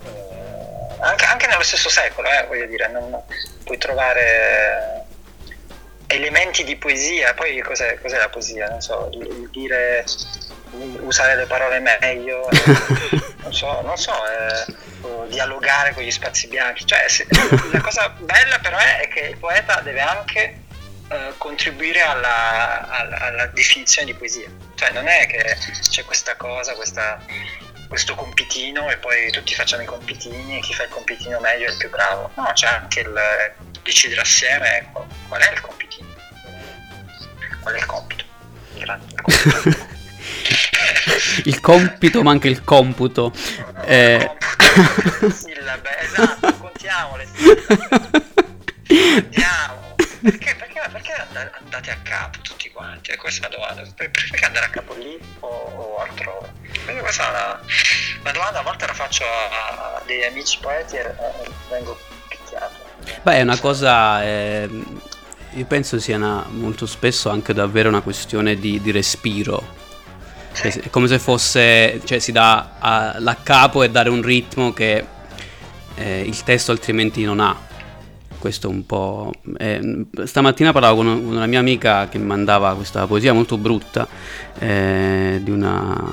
eh, 0.04 0.94
anche, 1.00 1.24
anche, 1.24 1.46
nello 1.46 1.62
stesso 1.62 1.88
secolo, 1.88 2.28
eh, 2.28 2.46
voglio 2.46 2.66
dire, 2.66 2.88
non, 2.88 3.22
puoi 3.64 3.78
trovare 3.78 5.04
elementi 6.06 6.64
di 6.64 6.76
poesia, 6.76 7.34
poi 7.34 7.60
cos'è, 7.60 7.98
cos'è 8.00 8.18
la 8.18 8.28
poesia? 8.28 8.68
Non 8.68 8.80
so, 8.80 9.10
dire, 9.50 10.04
usare 11.00 11.36
le 11.36 11.46
parole 11.46 11.78
meglio, 11.78 12.48
non 13.42 13.52
so, 13.52 13.80
non 13.82 13.96
so 13.96 14.12
eh, 14.12 14.74
dialogare 15.28 15.92
con 15.92 16.02
gli 16.02 16.10
spazi 16.10 16.48
bianchi. 16.48 16.86
Cioè, 16.86 17.08
se, 17.08 17.26
la 17.72 17.80
cosa 17.80 18.08
bella 18.18 18.58
però 18.58 18.76
è, 18.76 19.00
è 19.00 19.08
che 19.08 19.20
il 19.20 19.38
poeta 19.38 19.80
deve 19.80 20.00
anche 20.00 20.68
eh, 21.10 21.34
contribuire 21.38 22.02
alla, 22.02 22.88
alla, 22.88 23.18
alla, 23.18 23.46
definizione 23.46 24.12
di 24.12 24.14
poesia. 24.16 24.48
Cioè 24.76 24.92
non 24.92 25.08
è 25.08 25.26
che 25.26 25.56
c'è 25.88 26.04
questa 26.04 26.36
cosa, 26.36 26.74
questa, 26.74 27.20
questo 27.88 28.14
compitino 28.14 28.88
e 28.88 28.96
poi 28.98 29.28
tutti 29.32 29.52
facciamo 29.54 29.82
i 29.82 29.86
compitini 29.86 30.58
e 30.58 30.60
chi 30.60 30.72
fa 30.72 30.84
il 30.84 30.88
compitino 30.90 31.40
meglio 31.40 31.66
è 31.66 31.70
il 31.70 31.76
più 31.78 31.90
bravo. 31.90 32.30
No, 32.36 32.52
c'è 32.54 32.68
anche 32.68 33.00
il 33.00 33.12
decidere 33.82 34.20
assieme 34.20 34.92
qual 35.26 35.40
è 35.40 35.52
il 35.52 35.60
compitino, 35.60 36.14
qual 37.60 37.74
è 37.74 37.78
il 37.78 37.86
compito. 37.86 38.24
Il 38.74 39.14
compito. 39.20 39.88
il 41.44 41.60
compito 41.60 42.22
ma 42.22 42.30
anche 42.30 42.46
il 42.46 42.62
computo. 42.62 43.32
Eh... 43.84 44.30
Sillabe, 45.32 45.98
esatto, 45.98 46.54
contiamole. 46.54 47.26
Andiamo. 47.66 48.10
andate 51.80 51.90
a 51.90 51.96
capo 52.02 52.38
tutti 52.42 52.70
quanti? 52.70 53.16
Questa 53.16 53.46
è 53.46 53.48
una 53.48 53.56
domanda. 53.56 53.90
Perché 53.94 54.44
andare 54.44 54.66
a 54.66 54.68
capo 54.68 54.94
lì 54.94 55.18
o, 55.40 55.46
o 55.48 55.96
altrove? 55.98 56.52
Quindi 56.84 57.00
questa 57.00 57.26
è 57.26 57.30
una, 57.30 57.60
una, 58.20 58.32
domanda, 58.32 58.60
a 58.60 58.62
volte 58.62 58.86
la 58.86 58.92
faccio 58.92 59.24
a, 59.24 59.96
a 59.96 60.02
degli 60.06 60.22
amici 60.22 60.58
poeti 60.60 60.96
e 60.96 61.14
vengo 61.70 61.98
picchiato. 62.28 62.74
Beh, 63.22 63.38
è 63.38 63.42
una 63.42 63.58
cosa... 63.58 64.22
Eh, 64.22 64.68
io 65.52 65.64
penso 65.64 65.98
sia 65.98 66.16
una, 66.16 66.44
molto 66.48 66.86
spesso 66.86 67.28
anche 67.28 67.52
davvero 67.52 67.88
una 67.88 68.02
questione 68.02 68.56
di, 68.56 68.80
di 68.80 68.90
respiro. 68.92 69.78
Sì. 70.52 70.68
È 70.68 70.90
come 70.90 71.08
se 71.08 71.18
fosse, 71.18 72.00
cioè 72.04 72.18
si 72.18 72.30
dà 72.30 72.76
a, 72.78 73.14
la 73.18 73.36
capo 73.42 73.82
e 73.82 73.90
dare 73.90 74.10
un 74.10 74.22
ritmo 74.22 74.72
che 74.72 75.04
eh, 75.94 76.20
il 76.20 76.42
testo 76.42 76.70
altrimenti 76.72 77.24
non 77.24 77.40
ha 77.40 77.68
questo 78.40 78.68
un 78.68 78.84
po'... 78.84 79.30
Eh, 79.58 80.06
stamattina 80.24 80.72
parlavo 80.72 80.96
con 80.96 81.06
una 81.06 81.46
mia 81.46 81.60
amica 81.60 82.08
che 82.08 82.18
mandava 82.18 82.74
questa 82.74 83.06
poesia 83.06 83.32
molto 83.32 83.56
brutta 83.56 84.08
eh, 84.58 85.38
di 85.40 85.50
una 85.50 86.12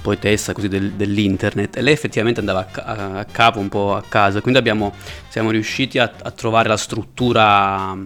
poetessa 0.00 0.52
così 0.52 0.68
del, 0.68 0.92
dell'internet 0.92 1.76
e 1.76 1.82
lei 1.82 1.92
effettivamente 1.92 2.38
andava 2.38 2.68
a, 2.70 2.82
a, 2.82 3.18
a, 3.18 3.24
capo 3.24 3.58
un 3.58 3.68
po' 3.68 3.96
a 3.96 4.04
casa, 4.06 4.40
quindi 4.40 4.60
abbiamo, 4.60 4.92
siamo 5.28 5.50
riusciti 5.50 5.98
a, 5.98 6.12
a 6.22 6.30
trovare 6.30 6.68
la 6.68 6.76
struttura 6.76 7.96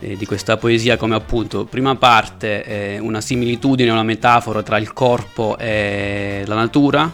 eh, 0.00 0.16
di 0.16 0.26
questa 0.26 0.56
poesia 0.56 0.96
come 0.96 1.14
appunto 1.14 1.64
prima 1.64 1.94
parte 1.94 2.64
eh, 2.64 2.98
una 2.98 3.20
similitudine, 3.20 3.90
una 3.90 4.02
metafora 4.02 4.62
tra 4.62 4.78
il 4.78 4.92
corpo 4.92 5.56
e 5.58 6.42
la 6.46 6.54
natura, 6.56 7.08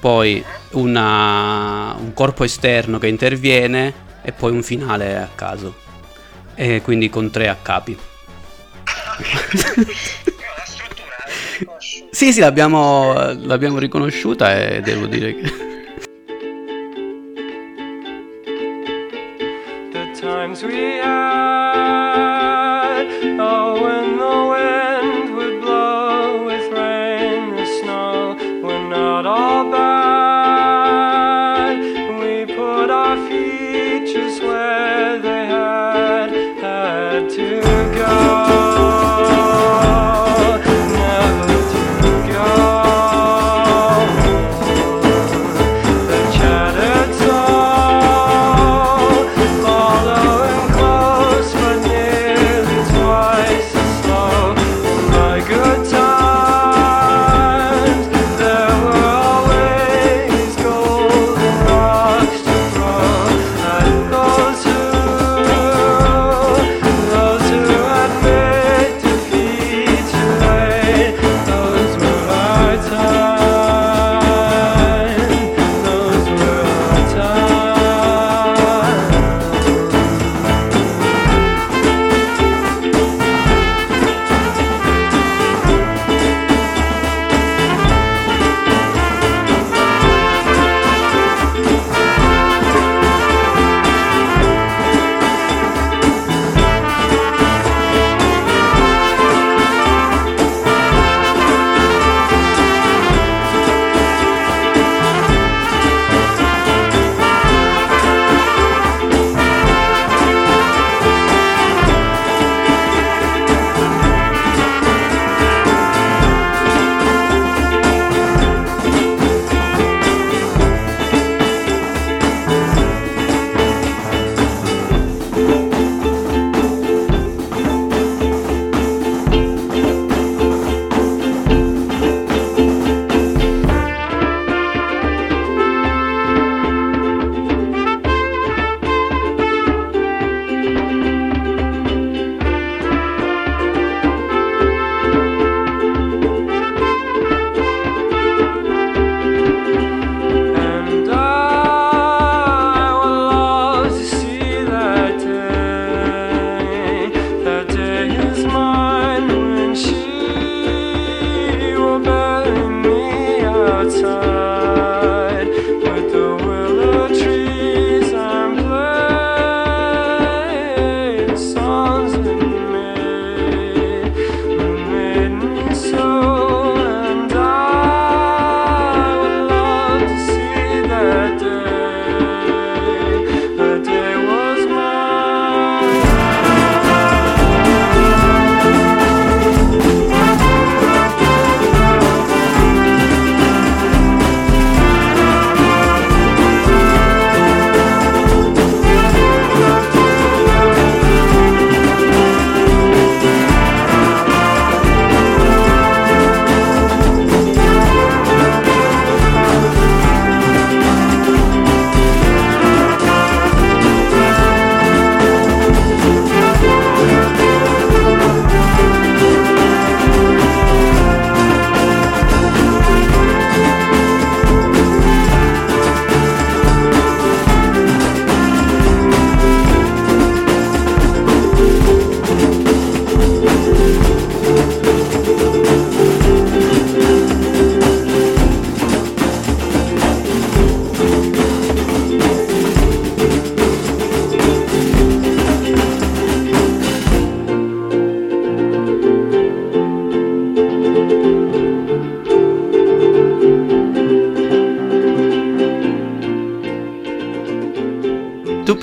poi 0.00 0.42
una, 0.72 1.94
un 1.98 2.12
corpo 2.14 2.42
esterno 2.42 2.98
che 2.98 3.06
interviene 3.06 4.05
e 4.26 4.32
poi 4.32 4.50
un 4.50 4.64
finale 4.64 5.16
a 5.16 5.28
caso. 5.32 5.72
E 6.56 6.82
quindi 6.82 7.08
con 7.08 7.30
tre 7.30 7.48
a 7.48 7.54
capi. 7.54 7.96
sì, 12.10 12.32
sì, 12.32 12.40
l'abbiamo, 12.40 13.12
l'abbiamo 13.14 13.78
riconosciuta 13.78 14.58
e 14.58 14.80
devo 14.80 15.06
dire 15.06 15.36
che... 15.36 15.42
The 19.92 20.10
times 20.18 20.64
we 20.64 21.05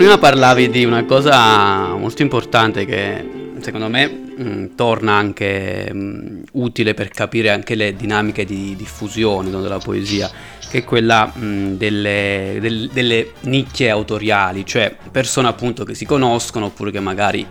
prima 0.03 0.17
parlavi 0.17 0.69
di 0.69 0.83
una 0.83 1.05
cosa 1.05 1.95
molto 1.95 2.23
importante 2.23 2.83
che 2.83 3.53
secondo 3.61 3.87
me 3.87 4.05
mh, 4.07 4.75
torna 4.75 5.13
anche 5.13 5.93
mh, 5.93 6.43
utile 6.51 6.93
per 6.93 7.07
capire 7.07 7.51
anche 7.51 7.73
le 7.75 7.95
dinamiche 7.95 8.43
di 8.43 8.75
diffusione 8.75 9.49
no, 9.49 9.61
della 9.61 9.77
poesia, 9.77 10.29
che 10.69 10.79
è 10.79 10.83
quella 10.83 11.27
mh, 11.33 11.77
delle, 11.77 12.57
del, 12.59 12.89
delle, 12.91 13.31
nicchie 13.43 13.89
autoriali, 13.91 14.65
cioè 14.65 14.93
persone 15.09 15.47
appunto 15.47 15.85
che 15.85 15.95
si 15.95 16.03
conoscono 16.03 16.65
oppure 16.65 16.91
che 16.91 16.99
magari 16.99 17.47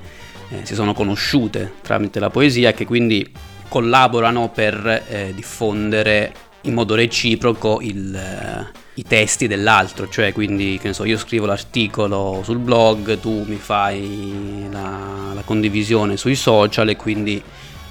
eh, 0.50 0.60
si 0.64 0.74
sono 0.74 0.92
conosciute 0.92 1.72
tramite 1.80 2.20
la 2.20 2.28
poesia 2.28 2.68
e 2.68 2.74
che 2.74 2.84
quindi 2.84 3.32
collaborano 3.68 4.50
per 4.50 5.04
eh, 5.08 5.32
diffondere 5.34 6.34
in 6.64 6.74
modo 6.74 6.94
reciproco 6.96 7.78
il, 7.80 8.14
eh, 8.14 8.81
i 8.94 9.04
testi 9.04 9.46
dell'altro, 9.46 10.08
cioè 10.08 10.32
quindi 10.32 10.78
che 10.80 10.88
ne 10.88 10.94
so, 10.94 11.04
io 11.04 11.16
scrivo 11.16 11.46
l'articolo 11.46 12.42
sul 12.44 12.58
blog, 12.58 13.18
tu 13.20 13.44
mi 13.46 13.56
fai 13.56 14.66
la, 14.70 15.32
la 15.34 15.42
condivisione 15.42 16.16
sui 16.16 16.34
social 16.34 16.90
e 16.90 16.96
quindi 16.96 17.42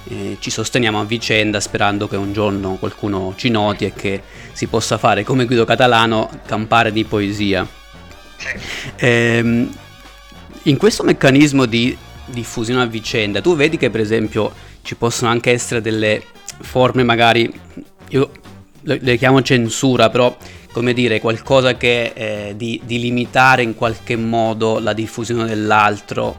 eh, 0.08 0.36
ci 0.38 0.50
sosteniamo 0.50 1.00
a 1.00 1.04
vicenda 1.04 1.58
sperando 1.58 2.06
che 2.06 2.16
un 2.16 2.32
giorno 2.32 2.76
qualcuno 2.76 3.34
ci 3.36 3.48
noti 3.48 3.84
e 3.84 3.92
che 3.92 4.22
si 4.52 4.66
possa 4.66 4.98
fare 4.98 5.24
come 5.24 5.44
Guido 5.44 5.64
Catalano 5.64 6.30
campare 6.46 6.92
di 6.92 7.04
poesia. 7.04 7.66
Eh, 8.96 9.68
in 10.64 10.76
questo 10.76 11.02
meccanismo 11.02 11.66
di 11.66 11.96
diffusione 12.26 12.82
a 12.82 12.86
vicenda, 12.86 13.40
tu 13.40 13.56
vedi 13.56 13.76
che 13.76 13.90
per 13.90 14.00
esempio 14.00 14.52
ci 14.82 14.94
possono 14.94 15.30
anche 15.30 15.50
essere 15.50 15.80
delle 15.80 16.22
forme 16.60 17.02
magari, 17.02 17.52
io 18.10 18.30
le, 18.82 18.98
le 19.00 19.16
chiamo 19.16 19.42
censura, 19.42 20.10
però 20.10 20.36
come 20.72 20.92
dire, 20.94 21.20
qualcosa 21.20 21.76
che 21.76 22.12
eh, 22.14 22.54
di, 22.56 22.80
di, 22.84 22.98
limitare 22.98 23.62
in 23.62 23.74
qualche 23.74 24.16
modo 24.16 24.78
la 24.78 24.94
diffusione 24.94 25.46
dell'altro 25.46 26.36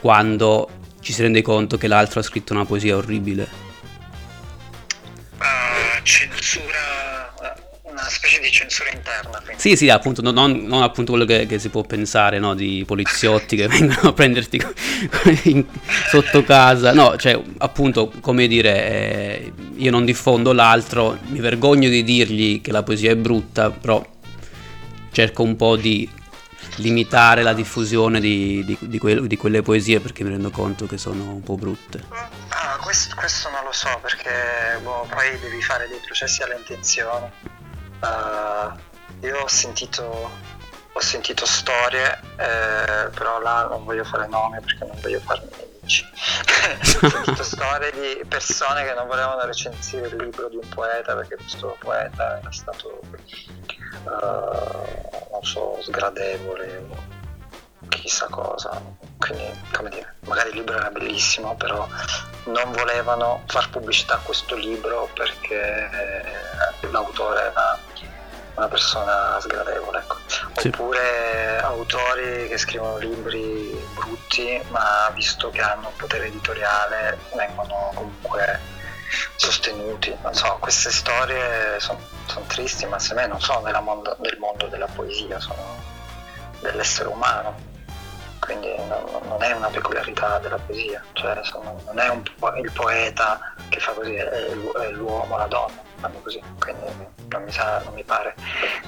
quando 0.00 0.68
ci 1.00 1.12
si 1.12 1.22
rende 1.22 1.42
conto 1.42 1.78
che 1.78 1.88
l'altro 1.88 2.20
ha 2.20 2.22
scritto 2.22 2.52
una 2.52 2.66
poesia 2.66 2.96
orribile. 2.96 3.48
Uh, 5.38 6.02
censura 6.02 7.09
specie 8.10 8.40
di 8.40 8.50
censura 8.50 8.90
interna. 8.92 9.40
Quindi. 9.42 9.60
Sì, 9.60 9.76
sì, 9.76 9.88
appunto, 9.88 10.20
non, 10.22 10.32
non 10.34 10.82
appunto 10.82 11.12
quello 11.12 11.24
che, 11.24 11.46
che, 11.46 11.58
si 11.58 11.68
può 11.68 11.82
pensare, 11.82 12.38
no, 12.38 12.54
di 12.54 12.84
poliziotti 12.86 13.56
che 13.56 13.66
vengono 13.68 14.08
a 14.08 14.12
prenderti 14.12 14.60
in, 15.44 15.64
sotto 16.08 16.42
casa. 16.42 16.92
No, 16.92 17.16
cioè, 17.16 17.40
appunto, 17.58 18.12
come 18.20 18.46
dire, 18.46 18.84
eh, 18.84 19.52
io 19.76 19.90
non 19.90 20.04
diffondo 20.04 20.52
l'altro, 20.52 21.18
mi 21.28 21.40
vergogno 21.40 21.88
di 21.88 22.02
dirgli 22.02 22.60
che 22.60 22.72
la 22.72 22.82
poesia 22.82 23.10
è 23.10 23.16
brutta, 23.16 23.70
però 23.70 24.04
cerco 25.12 25.42
un 25.42 25.56
po' 25.56 25.76
di 25.76 26.08
limitare 26.76 27.42
la 27.42 27.52
diffusione 27.52 28.20
di, 28.20 28.64
di, 28.64 28.76
di, 28.80 28.98
que- 28.98 29.26
di 29.26 29.36
quelle 29.36 29.62
poesie 29.62 30.00
perché 30.00 30.24
mi 30.24 30.30
rendo 30.30 30.50
conto 30.50 30.86
che 30.86 30.98
sono 30.98 31.32
un 31.32 31.42
po' 31.42 31.56
brutte. 31.56 32.04
Ah, 32.48 32.78
questo, 32.82 33.14
questo 33.16 33.50
non 33.50 33.64
lo 33.64 33.72
so 33.72 33.98
perché 34.00 34.78
boh, 34.82 35.06
poi 35.10 35.38
devi 35.40 35.60
fare 35.60 35.88
dei 35.88 36.00
processi 36.04 36.42
alle 36.42 36.56
intenzioni 36.56 37.58
Uh, 38.00 39.26
io 39.26 39.40
ho 39.42 39.48
sentito, 39.48 40.30
ho 40.92 41.00
sentito 41.00 41.44
storie, 41.44 42.18
eh, 42.36 43.08
però 43.10 43.40
là 43.40 43.66
non 43.68 43.84
voglio 43.84 44.04
fare 44.04 44.26
nomi 44.26 44.60
perché 44.60 44.86
non 44.86 44.98
voglio 45.00 45.20
farmi 45.20 45.48
nemici. 45.50 46.04
ho 47.02 47.08
sentito 47.08 47.42
storie 47.42 47.92
di 47.92 48.24
persone 48.26 48.84
che 48.84 48.94
non 48.94 49.06
volevano 49.06 49.44
recensire 49.44 50.06
il 50.08 50.16
libro 50.16 50.48
di 50.48 50.56
un 50.56 50.68
poeta 50.68 51.14
perché 51.14 51.36
questo 51.36 51.76
poeta 51.78 52.38
era 52.38 52.52
stato, 52.52 53.00
uh, 54.04 55.30
non 55.32 55.42
so, 55.42 55.78
sgradevole 55.82 57.18
chissà 57.98 58.26
cosa. 58.30 58.80
Quindi, 59.18 59.50
come 59.72 59.90
dire, 59.90 60.14
magari 60.26 60.50
il 60.50 60.56
libro 60.56 60.76
era 60.76 60.90
bellissimo, 60.90 61.54
però 61.56 61.86
non 62.44 62.72
volevano 62.72 63.42
far 63.46 63.68
pubblicità 63.70 64.14
a 64.14 64.18
questo 64.18 64.54
libro 64.54 65.08
perché 65.14 65.88
eh, 65.90 66.88
l'autore 66.90 67.40
era 67.50 67.78
una 68.54 68.68
persona 68.68 69.38
sgradevole. 69.40 69.98
Ecco. 69.98 70.16
Sì. 70.56 70.68
Oppure 70.68 71.58
autori 71.60 72.48
che 72.48 72.58
scrivono 72.58 72.98
libri 72.98 73.78
brutti, 73.94 74.62
ma 74.68 75.10
visto 75.14 75.50
che 75.50 75.60
hanno 75.60 75.88
un 75.88 75.96
potere 75.96 76.26
editoriale, 76.26 77.18
vengono 77.34 77.92
comunque 77.94 78.60
sostenuti. 79.36 80.16
Non 80.22 80.34
so, 80.34 80.56
queste 80.60 80.90
storie 80.90 81.78
sono 81.80 82.18
son 82.30 82.46
tristi, 82.46 82.86
ma 82.86 82.98
se 82.98 83.14
me 83.14 83.26
non 83.26 83.40
sono 83.40 83.60
mondo, 83.82 84.16
del 84.20 84.38
mondo 84.38 84.66
della 84.68 84.86
poesia, 84.86 85.40
sono 85.40 85.82
dell'essere 86.60 87.08
umano. 87.08 87.68
Quindi 88.40 88.74
non, 88.88 89.04
non 89.28 89.42
è 89.42 89.52
una 89.52 89.68
peculiarità 89.68 90.38
della 90.38 90.58
poesia, 90.58 91.02
cioè 91.12 91.40
non 91.86 91.98
è 91.98 92.08
un, 92.08 92.22
il 92.62 92.72
poeta 92.72 93.54
che 93.68 93.78
fa 93.78 93.92
così, 93.92 94.14
è 94.14 94.56
l'uomo, 94.92 95.36
la 95.36 95.46
donna 95.46 95.88
fanno 96.00 96.18
così, 96.22 96.42
quindi 96.58 96.82
non 97.28 97.44
mi, 97.44 97.52
sa, 97.52 97.80
non 97.84 97.94
mi, 97.94 98.02
pare, 98.02 98.34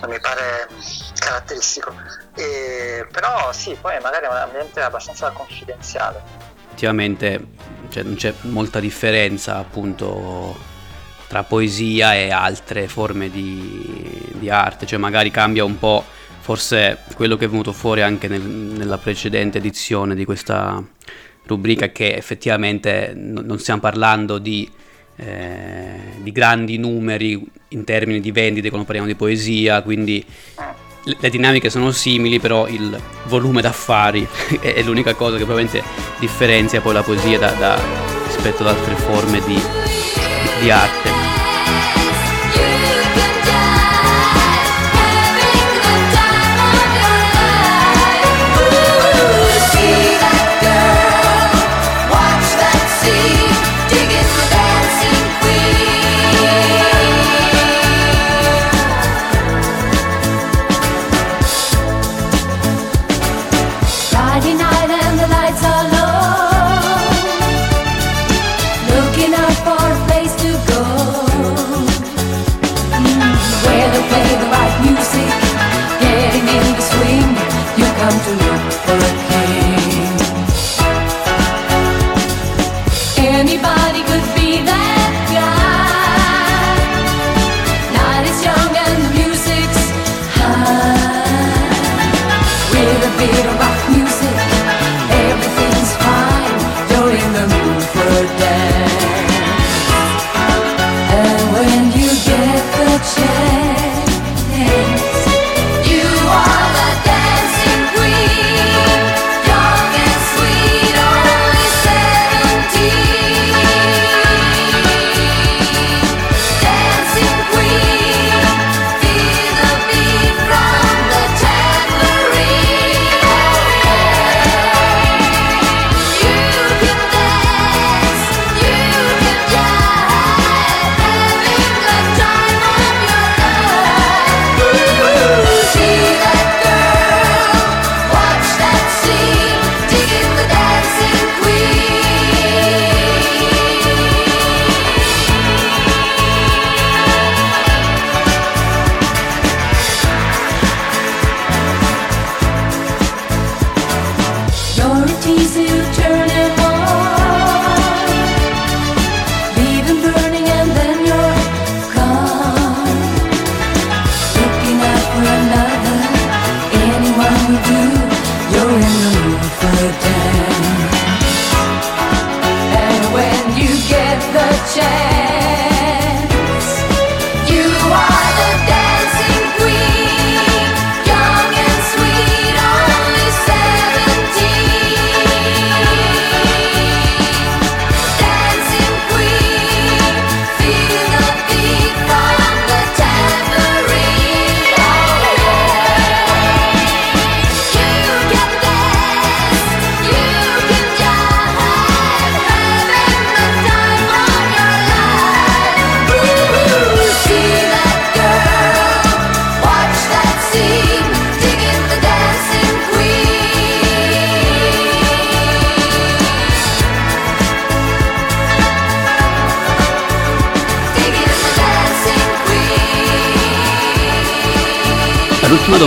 non 0.00 0.10
mi 0.10 0.18
pare 0.18 0.66
caratteristico. 1.14 1.94
E, 2.34 3.06
però 3.12 3.52
sì, 3.52 3.76
poi 3.80 4.00
magari 4.00 4.24
è 4.24 4.28
un 4.28 4.36
ambiente 4.36 4.80
abbastanza 4.80 5.30
confidenziale. 5.30 6.20
Effettivamente 6.66 7.46
cioè, 7.90 8.02
non 8.02 8.14
c'è 8.14 8.32
molta 8.42 8.80
differenza 8.80 9.58
appunto 9.58 10.70
tra 11.28 11.44
poesia 11.44 12.14
e 12.14 12.30
altre 12.30 12.88
forme 12.88 13.30
di, 13.30 14.32
di 14.32 14.50
arte, 14.50 14.86
cioè 14.86 14.98
magari 14.98 15.30
cambia 15.30 15.64
un 15.64 15.78
po' 15.78 16.04
forse 16.42 16.98
quello 17.14 17.36
che 17.36 17.46
è 17.46 17.48
venuto 17.48 17.72
fuori 17.72 18.02
anche 18.02 18.28
nel, 18.28 18.42
nella 18.42 18.98
precedente 18.98 19.58
edizione 19.58 20.14
di 20.14 20.24
questa 20.24 20.84
rubrica 21.46 21.88
che 21.90 22.14
effettivamente 22.14 23.12
non 23.14 23.58
stiamo 23.58 23.80
parlando 23.80 24.38
di 24.38 24.70
eh, 25.16 26.00
di 26.16 26.32
grandi 26.32 26.78
numeri 26.78 27.40
in 27.68 27.84
termini 27.84 28.20
di 28.20 28.32
vendite 28.32 28.68
quando 28.68 28.86
parliamo 28.86 29.08
di 29.08 29.14
poesia, 29.14 29.82
quindi 29.82 30.24
le, 31.04 31.16
le 31.18 31.30
dinamiche 31.30 31.70
sono 31.70 31.90
simili, 31.90 32.38
però 32.38 32.66
il 32.66 33.00
volume 33.26 33.60
d'affari 33.60 34.26
è, 34.60 34.74
è, 34.74 34.82
l'unica 34.82 35.14
cosa 35.14 35.36
che 35.36 35.44
probabilmente 35.44 35.86
differenzia 36.18 36.80
poi 36.80 36.94
la 36.94 37.02
poesia 37.02 37.38
da, 37.38 37.50
da, 37.52 37.80
rispetto 38.26 38.62
ad 38.62 38.74
altre 38.74 38.94
forme 38.94 39.40
di, 39.44 39.60
di 40.60 40.70
arte. 40.70 41.21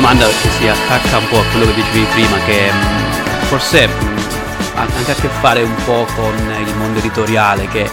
Domanda 0.06 0.28
che 0.28 0.50
si 0.52 0.68
attacca 0.68 1.18
un 1.18 1.28
po' 1.30 1.40
a 1.40 1.44
quello 1.46 1.66
che 1.66 1.74
dicevi 1.74 2.06
prima, 2.14 2.38
che 2.46 2.72
mm, 2.72 3.46
forse 3.48 3.88
mm, 3.88 4.18
ha 4.76 4.82
anche 4.82 5.12
a 5.12 5.16
che 5.16 5.28
fare 5.28 5.64
un 5.64 5.76
po' 5.84 6.06
con 6.16 6.36
il 6.64 6.76
mondo 6.76 7.00
editoriale, 7.00 7.68
che 7.70 7.90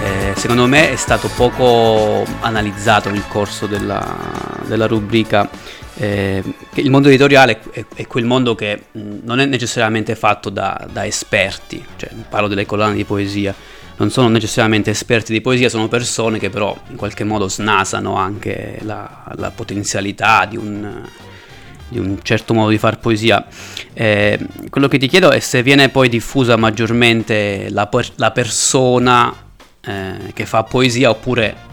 eh, 0.00 0.32
secondo 0.36 0.68
me 0.68 0.92
è 0.92 0.94
stato 0.94 1.28
poco 1.34 2.24
analizzato 2.38 3.10
nel 3.10 3.24
corso 3.26 3.66
della, 3.66 4.16
della 4.66 4.86
rubrica. 4.86 5.50
Eh, 5.96 6.40
il 6.74 6.88
mondo 6.88 7.08
editoriale 7.08 7.58
è, 7.72 7.84
è, 7.96 8.06
quel 8.06 8.26
mondo 8.26 8.54
che 8.54 8.84
mm, 8.96 9.18
non 9.24 9.40
è 9.40 9.44
necessariamente 9.44 10.14
fatto 10.14 10.50
da, 10.50 10.86
da 10.92 11.04
esperti, 11.04 11.84
cioè, 11.96 12.10
parlo 12.28 12.46
delle 12.46 12.64
collane 12.64 12.94
di 12.94 13.02
poesia, 13.02 13.52
non 13.96 14.10
sono 14.10 14.28
necessariamente 14.28 14.90
esperti 14.90 15.32
di 15.32 15.40
poesia, 15.40 15.68
sono 15.68 15.88
persone 15.88 16.38
che 16.38 16.48
però 16.48 16.78
in 16.90 16.96
qualche 16.96 17.24
modo 17.24 17.48
snasano 17.48 18.14
anche 18.14 18.78
la, 18.82 19.24
la 19.34 19.50
potenzialità 19.50 20.46
di 20.46 20.56
un, 20.56 21.02
di 21.90 21.98
un, 21.98 22.18
certo 22.22 22.54
modo 22.54 22.70
di 22.70 22.78
fare 22.78 22.96
poesia. 22.96 23.44
Eh, 23.92 24.38
quello 24.70 24.88
che 24.88 24.98
ti 24.98 25.08
chiedo 25.08 25.30
è 25.30 25.40
se 25.40 25.62
viene 25.62 25.90
poi 25.90 26.08
diffusa 26.08 26.56
maggiormente 26.56 27.68
la, 27.70 27.88
la 28.16 28.30
persona 28.30 29.34
eh, 29.82 30.32
che 30.32 30.46
fa 30.46 30.62
poesia 30.62 31.10
oppure 31.10 31.68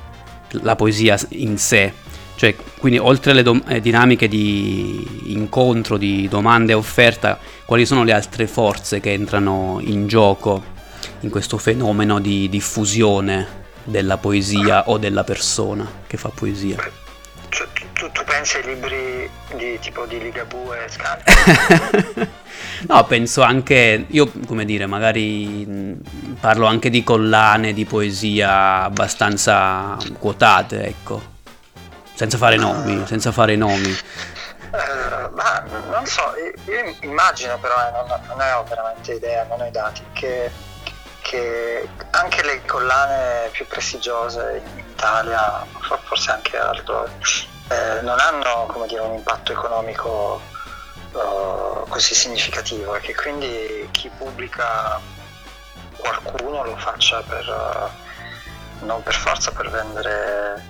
la 0.62 0.76
poesia 0.76 1.18
in 1.30 1.58
sé. 1.58 1.94
Cioè, 2.36 2.56
quindi 2.78 3.00
oltre 3.00 3.32
alle 3.32 3.42
dom- 3.42 3.64
eh, 3.68 3.80
dinamiche 3.80 4.28
di 4.28 5.32
incontro, 5.34 5.98
di 5.98 6.28
domanda 6.28 6.72
e 6.72 6.76
offerta, 6.76 7.40
quali 7.66 7.86
sono 7.86 8.04
le 8.04 8.14
altre 8.14 8.46
forze 8.46 9.00
che 9.00 9.12
entrano 9.12 9.80
in 9.82 10.08
gioco 10.08 10.76
in 11.22 11.30
questo 11.30 11.58
fenomeno 11.58 12.20
di 12.20 12.48
diffusione 12.48 13.66
della 13.84 14.18
poesia 14.18 14.90
o 14.90 14.98
della 14.98 15.24
persona 15.24 15.90
che 16.06 16.18
fa 16.18 16.30
poesia. 16.30 17.07
Tu, 17.98 18.12
tu, 18.12 18.24
pensi 18.24 18.58
ai 18.58 18.64
libri 18.64 19.28
di 19.56 19.80
tipo 19.80 20.06
di 20.06 20.20
Ligabue 20.20 20.86
e 20.86 20.90
Scanti? 20.90 22.30
no, 22.88 23.04
penso 23.06 23.42
anche, 23.42 24.06
io 24.08 24.32
come 24.46 24.66
dire, 24.66 24.86
magari 24.86 25.98
parlo 26.40 26.68
anche 26.68 26.92
di 26.92 27.04
collane 27.04 27.74
di 27.74 27.86
poesia 27.86 28.84
abbastanza 28.84 29.98
quotate, 30.20 30.86
ecco. 30.86 31.36
Senza 32.14 32.38
fare 32.38 32.58
nomi, 32.58 32.98
uh, 32.98 33.06
senza 33.08 33.32
fare 33.32 33.56
nomi. 33.56 33.90
Uh, 33.90 35.34
ma 35.34 35.64
non 35.90 36.06
so, 36.06 36.22
io, 36.66 36.96
immagino 37.02 37.58
però, 37.58 37.74
eh, 37.76 37.92
non, 37.92 38.22
non 38.28 38.40
ho 38.40 38.64
veramente 38.64 39.14
idea, 39.14 39.44
non 39.46 39.60
ho 39.60 39.66
i 39.66 39.72
dati, 39.72 40.04
che 40.14 40.52
che 41.28 41.86
anche 42.12 42.42
le 42.44 42.62
collane 42.66 43.50
più 43.52 43.68
prestigiose 43.68 44.62
in 44.64 44.87
Italia, 44.98 45.64
forse 46.06 46.32
anche 46.32 46.58
altrove, 46.58 47.12
eh, 47.70 48.02
non 48.02 48.18
hanno 48.20 48.86
dire, 48.88 49.02
un 49.02 49.14
impatto 49.14 49.52
economico 49.52 50.42
uh, 51.12 51.88
così 51.88 52.16
significativo 52.16 52.96
e 52.96 53.00
che 53.02 53.14
quindi 53.14 53.88
chi 53.92 54.10
pubblica 54.18 55.00
qualcuno 55.98 56.64
lo 56.64 56.76
faccia 56.78 57.22
per, 57.22 57.48
uh, 57.48 58.86
non 58.86 59.04
per 59.04 59.14
forza 59.14 59.52
per 59.52 59.70
vendere, 59.70 60.66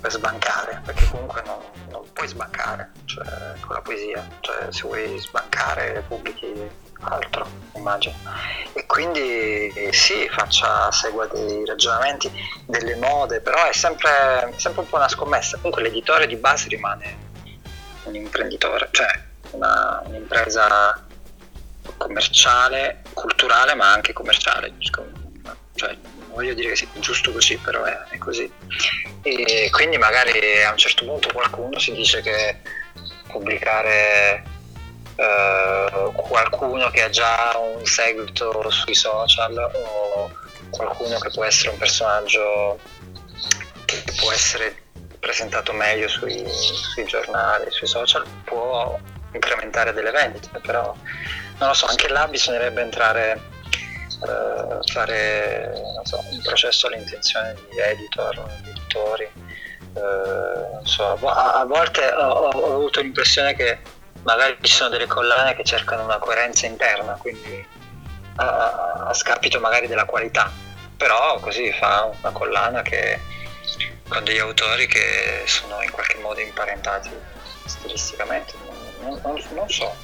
per 0.00 0.10
sbancare, 0.10 0.80
perché 0.82 1.10
comunque 1.10 1.42
non, 1.44 1.58
non 1.90 2.02
puoi 2.14 2.28
sbancare 2.28 2.92
cioè, 3.04 3.26
con 3.60 3.74
la 3.74 3.82
poesia, 3.82 4.26
cioè 4.40 4.68
se 4.70 4.82
vuoi 4.82 5.18
sbancare 5.18 6.02
pubblichi 6.08 6.70
altro, 7.00 7.46
immagino. 7.74 8.14
E 8.72 8.86
quindi 8.86 9.72
sì, 9.90 10.28
faccia, 10.30 10.90
segua 10.92 11.26
dei 11.26 11.64
ragionamenti, 11.64 12.30
delle 12.66 12.96
mode, 12.96 13.40
però 13.40 13.64
è 13.66 13.72
sempre, 13.72 14.52
sempre 14.56 14.82
un 14.82 14.88
po' 14.88 14.96
una 14.96 15.08
scommessa. 15.08 15.56
Comunque 15.56 15.82
l'editore 15.82 16.26
di 16.26 16.36
base 16.36 16.68
rimane 16.68 17.24
un 18.04 18.14
imprenditore, 18.14 18.88
cioè 18.92 19.08
una, 19.52 20.02
un'impresa 20.06 21.04
commerciale, 21.96 23.02
culturale, 23.12 23.74
ma 23.74 23.92
anche 23.92 24.12
commerciale. 24.12 24.72
Cioè, 25.74 25.96
voglio 26.32 26.54
dire 26.54 26.70
che 26.70 26.76
sia 26.76 26.88
giusto 26.94 27.32
così, 27.32 27.56
però 27.58 27.84
è, 27.84 27.96
è 28.10 28.18
così. 28.18 28.50
E 29.22 29.68
quindi 29.70 29.98
magari 29.98 30.62
a 30.62 30.70
un 30.70 30.76
certo 30.76 31.04
punto 31.04 31.30
qualcuno 31.32 31.78
si 31.78 31.92
dice 31.92 32.20
che 32.22 32.60
pubblicare 33.28 34.44
eh, 35.16 36.12
qualcuno 36.14 36.90
che 36.90 37.02
ha 37.02 37.10
già 37.10 37.56
un 37.58 37.84
seguito 37.84 38.68
sui 38.70 38.94
social 38.94 39.56
o 39.56 40.30
qualcuno 40.70 41.18
che 41.18 41.30
può 41.30 41.44
essere 41.44 41.70
un 41.70 41.78
personaggio 41.78 42.78
che 43.84 44.02
può 44.16 44.32
essere 44.32 44.84
presentato 45.20 45.72
meglio 45.72 46.08
sui, 46.08 46.44
sui 46.48 47.04
giornali, 47.04 47.70
sui 47.70 47.86
social, 47.86 48.24
può 48.44 48.98
incrementare 49.32 49.92
delle 49.92 50.10
vendite, 50.10 50.60
però 50.60 50.94
non 51.58 51.68
lo 51.68 51.74
so, 51.74 51.86
anche 51.86 52.08
là 52.08 52.28
bisognerebbe 52.28 52.82
entrare, 52.82 53.40
eh, 54.24 54.78
fare 54.92 55.72
so, 56.04 56.22
un 56.30 56.40
processo 56.42 56.86
all'intenzione 56.86 57.54
di 57.70 57.78
editor, 57.78 58.46
di 58.62 58.70
editori. 58.70 59.28
Eh, 59.94 60.84
so, 60.84 61.18
a, 61.22 61.64
volte 61.64 62.06
ho, 62.12 62.50
ho 62.50 62.74
avuto 62.74 63.00
l'impressione 63.00 63.54
che 63.54 63.78
magari 64.26 64.56
ci 64.60 64.72
sono 64.72 64.90
delle 64.90 65.06
collane 65.06 65.54
che 65.54 65.62
cercano 65.62 66.02
una 66.02 66.18
coerenza 66.18 66.66
interna, 66.66 67.12
quindi 67.12 67.64
a, 68.36 69.06
a 69.08 69.14
scapito 69.14 69.60
magari 69.60 69.86
della 69.86 70.04
qualità, 70.04 70.50
però 70.96 71.38
così 71.38 71.72
fa 71.72 72.10
una 72.20 72.32
collana 72.32 72.82
che, 72.82 73.20
con 74.08 74.24
degli 74.24 74.38
autori 74.38 74.86
che 74.88 75.44
sono 75.46 75.80
in 75.80 75.90
qualche 75.92 76.18
modo 76.18 76.40
imparentati 76.40 77.08
stilisticamente, 77.64 78.54
non, 79.00 79.18
non, 79.22 79.42
non 79.54 79.68
so. 79.70 79.94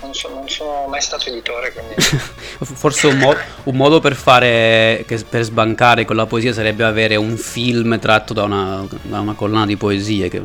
Non, 0.00 0.14
so, 0.14 0.28
non, 0.28 0.48
sono 0.48 0.86
mai 0.86 1.00
stato 1.00 1.28
editore, 1.28 1.72
quindi... 1.72 1.94
Forse 2.62 3.08
un, 3.08 3.18
mo- 3.18 3.34
un, 3.64 3.74
modo 3.74 3.98
per 3.98 4.14
fare, 4.14 5.04
per 5.28 5.42
sbancare 5.42 6.04
con 6.04 6.14
la 6.14 6.26
poesia 6.26 6.52
sarebbe 6.52 6.84
avere 6.84 7.16
un 7.16 7.36
film 7.36 7.98
tratto 7.98 8.32
da 8.32 8.44
una, 8.44 8.86
da 9.02 9.18
una 9.18 9.34
collana 9.34 9.66
di 9.66 9.76
poesie 9.76 10.28
che 10.28 10.40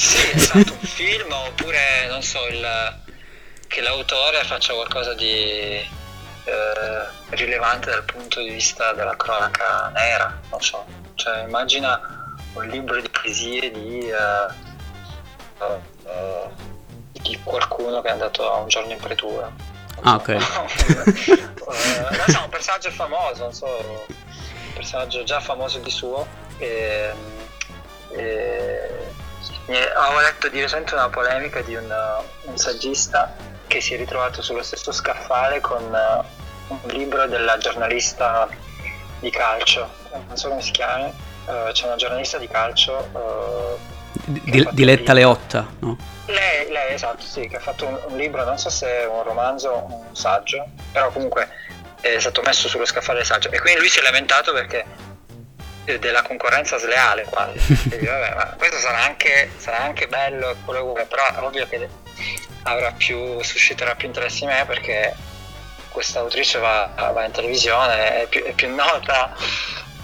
sì, 0.00 0.30
esatto, 0.32 0.72
un 0.72 0.86
film 0.86 1.30
oppure, 1.30 2.06
non 2.08 2.22
so, 2.22 2.46
il, 2.46 2.96
che 3.68 3.82
l'autore 3.82 4.42
faccia 4.44 4.72
qualcosa 4.72 5.12
di 5.12 5.30
eh, 6.44 7.06
rilevante 7.30 7.90
dal 7.90 8.04
punto 8.04 8.40
di 8.40 8.48
vista 8.48 8.94
della 8.94 9.14
cronaca 9.14 9.90
nera, 9.94 10.40
non 10.50 10.60
so. 10.62 10.86
Cioè, 11.16 11.42
immagina 11.42 12.00
un 12.54 12.66
libro 12.68 12.98
di 12.98 13.10
poesie 13.10 13.70
di, 13.70 14.10
uh, 14.10 15.64
uh, 15.64 16.50
di 17.12 17.38
qualcuno 17.44 18.00
che 18.00 18.08
è 18.08 18.12
andato 18.12 18.50
a 18.50 18.56
un 18.56 18.68
giorno 18.68 18.92
in 18.92 18.98
pretura. 18.98 19.52
Ah, 20.00 20.14
ok. 20.14 20.40
so, 22.26 22.42
un 22.42 22.48
personaggio 22.48 22.90
famoso, 22.90 23.42
non 23.42 23.52
so, 23.52 23.66
un 23.66 24.72
personaggio 24.72 25.24
già 25.24 25.40
famoso 25.40 25.78
di 25.78 25.90
suo. 25.90 26.26
E, 26.56 27.12
e 28.12 28.59
ho 29.76 30.20
letto 30.20 30.48
di 30.48 30.60
recente 30.60 30.94
una 30.94 31.08
polemica 31.08 31.60
di 31.60 31.74
un, 31.74 31.94
un, 32.42 32.56
saggista 32.56 33.34
che 33.66 33.80
si 33.80 33.94
è 33.94 33.96
ritrovato 33.96 34.42
sullo 34.42 34.62
stesso 34.62 34.90
scaffale 34.90 35.60
con 35.60 35.82
uh, 35.84 36.74
un 36.74 36.88
libro 36.88 37.26
della 37.26 37.56
giornalista 37.58 38.48
di 39.20 39.30
calcio, 39.30 39.88
non 40.26 40.36
so 40.36 40.48
come 40.48 40.62
si 40.62 40.72
chiama, 40.72 41.06
uh, 41.06 41.70
c'è 41.72 41.86
una 41.86 41.96
giornalista 41.96 42.38
di 42.38 42.48
calcio. 42.48 43.08
Uh, 43.12 43.78
di, 44.24 44.68
Diletta 44.72 45.12
Leotta, 45.12 45.66
no? 45.80 45.96
Lei, 46.26 46.70
lei, 46.70 46.94
esatto, 46.94 47.22
sì, 47.22 47.48
che 47.48 47.56
ha 47.56 47.60
fatto 47.60 47.86
un, 47.86 47.98
un 48.08 48.16
libro, 48.16 48.44
non 48.44 48.58
so 48.58 48.70
se 48.70 49.02
è 49.02 49.06
un 49.06 49.22
romanzo 49.22 49.68
o 49.70 50.06
un 50.08 50.16
saggio, 50.16 50.66
però 50.92 51.10
comunque 51.10 51.48
è 52.00 52.18
stato 52.18 52.42
messo 52.42 52.68
sullo 52.68 52.84
scaffale 52.84 53.18
del 53.18 53.26
saggio. 53.26 53.50
E 53.50 53.60
quindi 53.60 53.80
lui 53.80 53.88
si 53.88 53.98
è 53.98 54.02
lamentato 54.02 54.52
perché 54.52 54.84
della 55.84 56.22
concorrenza 56.22 56.78
sleale 56.78 57.24
quasi. 57.24 57.58
Quindi, 57.88 58.06
vabbè, 58.06 58.34
ma 58.34 58.54
questo 58.56 58.78
sarà 58.78 59.04
anche, 59.04 59.50
sarà 59.56 59.80
anche 59.80 60.06
bello 60.06 60.54
quello 60.64 60.92
che 60.92 61.04
però 61.04 61.26
è 61.26 61.42
ovvio 61.42 61.66
che 61.66 61.88
avrà 62.64 62.92
più, 62.92 63.40
susciterà 63.42 63.94
più 63.94 64.08
interesse 64.08 64.44
in 64.44 64.50
me 64.50 64.64
perché 64.66 65.14
questa 65.88 66.20
autrice 66.20 66.58
va, 66.58 66.90
va 67.12 67.24
in 67.24 67.32
televisione, 67.32 68.22
è 68.22 68.26
più, 68.28 68.42
è 68.44 68.52
più, 68.52 68.72
nota 68.74 69.34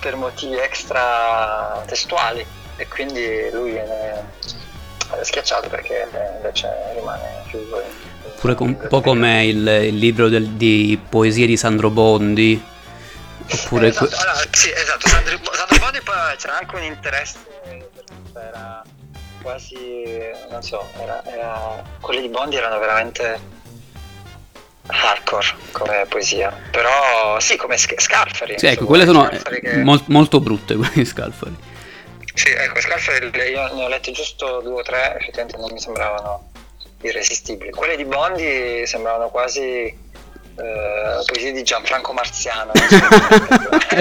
per 0.01 0.17
motivi 0.17 0.57
extra 0.57 1.83
testuali 1.87 2.45
e 2.77 2.89
quindi 2.89 3.51
lui 3.53 3.73
viene 3.73 4.33
schiacciato 5.23 5.69
perché 5.69 6.09
invece 6.37 6.69
rimane 6.95 7.43
più... 7.49 7.61
Pure 8.41 8.57
un 8.59 8.87
po' 8.89 9.01
come 9.01 9.47
il, 9.47 9.67
il 9.67 9.97
libro 9.97 10.29
del, 10.29 10.49
di 10.51 11.01
poesie 11.09 11.47
di 11.47 11.57
Sandro 11.57 11.91
Bondi, 11.91 12.63
Oppure 13.51 13.89
esatto, 13.89 14.09
que- 14.09 14.17
allora, 14.17 14.41
sì, 14.51 14.71
esatto, 14.71 15.09
Sandro, 15.09 15.39
Sandro 15.53 15.79
Bondi 15.79 16.01
poi 16.01 16.37
c'era 16.37 16.59
anche 16.59 16.75
un 16.77 16.83
interesse 16.83 17.39
era 18.35 18.83
quasi, 19.43 20.05
non 20.51 20.63
so, 20.63 20.89
era, 20.99 21.25
era, 21.25 21.83
quelli 22.01 22.21
di 22.21 22.29
Bondi 22.29 22.57
erano 22.57 22.79
veramente 22.79 23.55
hardcore 24.89 25.47
come 25.73 26.07
poesia, 26.09 26.53
però 26.71 27.39
sì, 27.41 27.57
come 27.57 27.77
sc- 27.77 28.01
Scalfari. 28.01 28.59
Sì, 28.59 28.67
ecco, 28.67 28.87
quelle 28.87 29.05
sono 29.05 29.29
che... 29.29 29.77
mol- 29.79 30.03
molto 30.07 30.41
brutte 30.41 30.75
quelle 30.77 31.05
Scalfari. 31.05 31.57
Sì, 32.35 32.51
ecco, 32.51 32.81
Scalfari 32.81 33.31
io 33.51 33.75
ne 33.75 33.85
ho 33.85 33.89
letti 33.89 34.13
giusto 34.13 34.61
due 34.61 34.81
o 34.81 34.83
tre, 34.83 35.17
effettivamente 35.19 35.57
non 35.57 35.73
mi 35.73 35.81
sembravano 35.81 36.51
irresistibili. 37.03 37.71
Quelle 37.71 37.97
di 37.97 38.05
Bondi 38.05 38.87
sembravano 38.87 39.29
quasi 39.29 39.97
Uh, 40.57 41.23
poesie 41.27 41.53
di 41.53 41.63
Gianfranco 41.63 42.15
Marziano. 42.15 42.73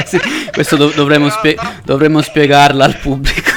sì, 0.06 0.20
questo 0.54 0.78
dov- 0.78 0.94
dovremmo, 0.94 1.30
spie- 1.30 1.58
dovremmo, 1.84 2.22
spiegarla 2.22 2.86
al 2.86 2.96
pubblico. 2.98 3.52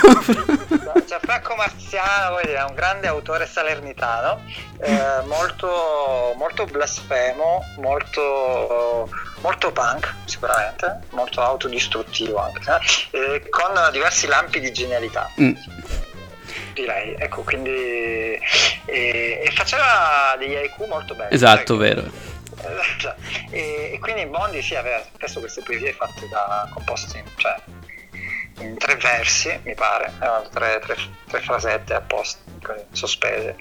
Gianfranco 1.07 1.55
Marziano 1.55 2.39
è 2.39 2.61
un 2.65 2.75
grande 2.75 3.07
autore 3.07 3.47
salernitano, 3.47 4.43
eh, 4.81 5.23
molto, 5.27 6.35
molto, 6.37 6.65
blasfemo, 6.65 7.63
molto, 7.77 9.09
molto 9.43 9.71
punk 9.71 10.15
sicuramente, 10.25 11.01
molto 11.11 11.41
autodistruttivo 11.41 12.37
anche, 12.39 12.61
eh, 13.13 13.49
con 13.49 13.71
diversi 13.93 14.27
lampi 14.27 14.59
di 14.59 14.73
genialità. 14.73 15.31
Mm 15.41 15.53
direi. 16.79 17.15
Ecco, 17.19 17.43
quindi 17.43 17.71
e, 17.71 18.41
e, 18.85 19.51
faceva 19.53 20.37
degli 20.39 20.55
haiku 20.55 20.87
molto 20.87 21.15
belli. 21.15 21.35
Esatto, 21.35 21.77
cioè, 21.77 22.03
vero. 22.63 23.15
E, 23.51 23.93
e, 23.95 23.99
quindi 24.01 24.27
Bondi 24.27 24.63
sì, 24.63 24.75
aveva 24.75 25.03
spesso 25.15 25.41
queste 25.41 25.63
poesie 25.63 25.93
fatte 25.93 26.29
da 26.29 26.69
composte 26.73 27.19
in, 27.19 27.25
cioè, 27.37 27.57
in 28.61 28.77
tre 28.77 28.97
versi, 28.97 29.59
mi 29.65 29.75
pare, 29.75 30.13
erano 30.21 30.49
tre, 30.49 30.81
tre, 30.81 30.97
tre 31.29 31.41
frasette 31.41 31.95
apposta, 31.95 32.41
sospese, 32.93 33.57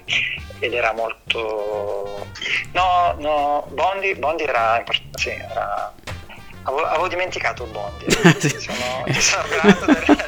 ed 0.58 0.72
era 0.72 0.92
molto... 0.92 2.26
No, 2.72 3.14
no, 3.18 3.66
Bondi, 3.70 4.14
Bondi 4.14 4.44
era... 4.44 4.82
Sì, 5.14 5.30
era... 5.30 5.92
Avevo, 6.62 6.84
avevo 6.86 7.08
dimenticato 7.08 7.64
Bondi, 7.64 8.10
sono, 8.10 9.04
del, 9.06 10.27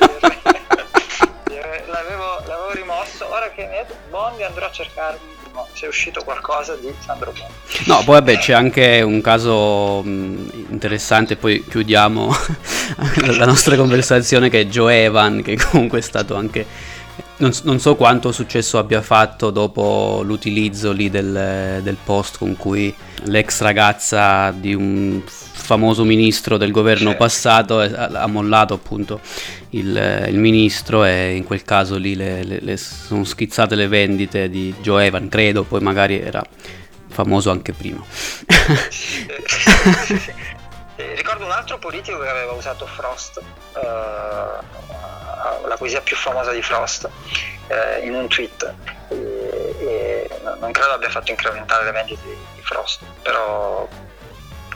andrò 4.50 4.66
a 4.66 4.70
cercarmi 4.70 5.38
no, 5.52 5.68
c'è 5.72 5.86
uscito 5.86 6.22
qualcosa 6.22 6.76
di 6.76 6.92
Sandro 6.98 7.32
Bondi. 7.32 7.54
No, 7.86 8.02
poi 8.04 8.14
vabbè 8.14 8.38
c'è 8.38 8.52
anche 8.52 9.00
un 9.02 9.20
caso 9.20 10.02
interessante, 10.04 11.36
poi 11.36 11.64
chiudiamo 11.66 12.34
la 13.36 13.46
nostra 13.46 13.76
conversazione 13.76 14.48
che 14.48 14.60
è 14.60 14.66
Joe 14.66 15.04
Evan, 15.04 15.42
che 15.42 15.56
comunque 15.56 15.98
è 15.98 16.02
stato 16.02 16.34
anche... 16.34 16.98
Non, 17.38 17.52
non 17.62 17.80
so 17.80 17.96
quanto 17.96 18.32
successo 18.32 18.76
abbia 18.78 19.00
fatto 19.00 19.50
dopo 19.50 20.20
l'utilizzo 20.22 20.92
lì 20.92 21.08
del, 21.08 21.80
del 21.82 21.96
post 22.02 22.38
con 22.38 22.54
cui 22.56 22.94
l'ex 23.24 23.60
ragazza 23.60 24.50
di 24.50 24.74
un 24.74 25.22
famoso 25.60 26.04
ministro 26.04 26.56
del 26.56 26.72
governo 26.72 27.10
certo. 27.10 27.24
passato 27.24 27.78
ha 27.78 28.26
mollato 28.26 28.74
appunto 28.74 29.20
il, 29.70 30.26
il, 30.28 30.38
ministro 30.38 31.04
e 31.04 31.34
in 31.34 31.44
quel 31.44 31.62
caso 31.62 31.96
lì 31.96 32.16
le, 32.16 32.42
le, 32.42 32.58
le 32.60 32.76
sono 32.76 33.24
schizzate 33.24 33.74
le 33.74 33.86
vendite 33.86 34.48
di 34.48 34.74
Joe 34.80 35.06
Evan, 35.06 35.28
credo, 35.28 35.62
poi 35.62 35.80
magari 35.80 36.20
era 36.20 36.42
famoso 37.08 37.50
anche 37.50 37.72
prima. 37.72 38.02
Ricordo 40.96 41.44
un 41.44 41.50
altro 41.50 41.78
politico 41.78 42.18
che 42.18 42.28
aveva 42.28 42.52
usato 42.52 42.86
Frost, 42.86 43.38
uh, 43.38 43.78
la 45.66 45.76
poesia 45.78 46.00
più 46.00 46.16
famosa 46.16 46.52
di 46.52 46.62
Frost, 46.62 47.08
uh, 47.68 48.04
in 48.04 48.14
un 48.14 48.28
tweet. 48.28 48.74
E, 49.08 49.14
e 49.78 50.30
non 50.60 50.70
credo 50.72 50.92
abbia 50.92 51.08
fatto 51.08 51.30
incrementare 51.30 51.84
le 51.84 51.92
vendite 51.92 52.20
di, 52.24 52.36
di 52.54 52.62
Frost, 52.62 53.02
però 53.22 53.88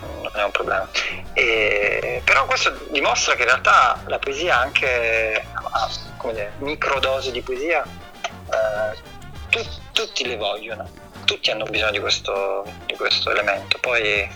non 0.01 0.31
è 0.35 0.45
un 0.45 0.51
problema. 0.51 0.89
E, 1.33 2.23
però 2.25 2.47
questo 2.47 2.87
dimostra 2.91 3.35
che 3.35 3.43
in 3.43 3.49
realtà 3.49 4.01
la 4.07 4.19
poesia 4.19 4.59
anche 4.59 5.45
ha 5.53 5.89
come 6.17 6.33
dire, 6.33 6.53
microdosi 6.59 7.31
di 7.31 7.43
poesia, 7.43 7.83
eh, 7.83 8.97
tu, 9.51 9.61
tutti 9.93 10.27
le 10.27 10.37
vogliono, 10.37 10.89
tutti 11.25 11.51
hanno 11.51 11.65
bisogno 11.65 11.91
di 11.91 12.01
questo, 12.01 12.65
di 12.87 12.95
questo 12.97 13.31
elemento, 13.31 13.79
poi 13.79 14.27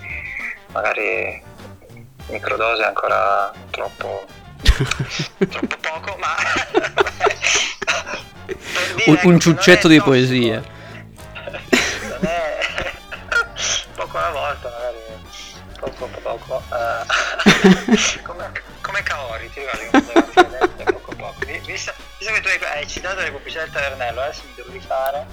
magari 0.73 1.43
microdose 2.27 2.83
è 2.83 2.87
ancora 2.87 3.51
troppo, 3.71 4.27
troppo 5.49 5.77
poco, 5.81 6.17
ma... 6.19 6.35
un, 9.07 9.19
un 9.23 9.41
ciuccetto 9.41 9.89
di 9.89 10.01
poesia. 10.01 10.77
Poco 16.49 16.65
uh, 16.71 18.23
come, 18.25 18.53
come 18.81 19.03
Kaori 19.03 19.51
ti 19.51 19.61
ricordi 19.61 20.33
poco 20.93 21.15
poco 21.15 21.45
visto, 21.45 21.93
visto 22.19 22.33
che 22.33 22.41
tu 22.41 22.49
hai, 22.49 22.59
hai, 22.79 22.89
citato 22.89 23.21
le 23.21 23.31
pubblicità 23.31 23.65
del 23.65 23.73
tavernello 23.73 24.21
adesso 24.23 24.43
mi 24.47 24.55
devo 24.57 24.73
rifare. 24.73 25.27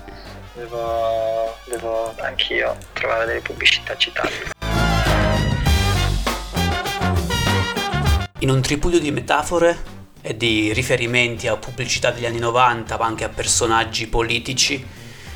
Devo, 0.53 1.57
devo 1.65 2.15
anch'io 2.21 2.77
trovare 2.93 3.25
delle 3.25 3.41
pubblicità 3.41 3.97
citate. 3.97 4.53
In 8.39 8.49
un 8.49 8.61
tripudio 8.61 8.99
di 8.99 9.11
metafore 9.11 9.93
e 10.21 10.37
di 10.37 10.71
riferimenti 10.71 11.47
a 11.47 11.57
pubblicità 11.57 12.11
degli 12.11 12.25
anni 12.25 12.39
90 12.39 12.97
ma 12.97 13.05
anche 13.05 13.25
a 13.25 13.29
personaggi 13.29 14.07
politici 14.07 14.85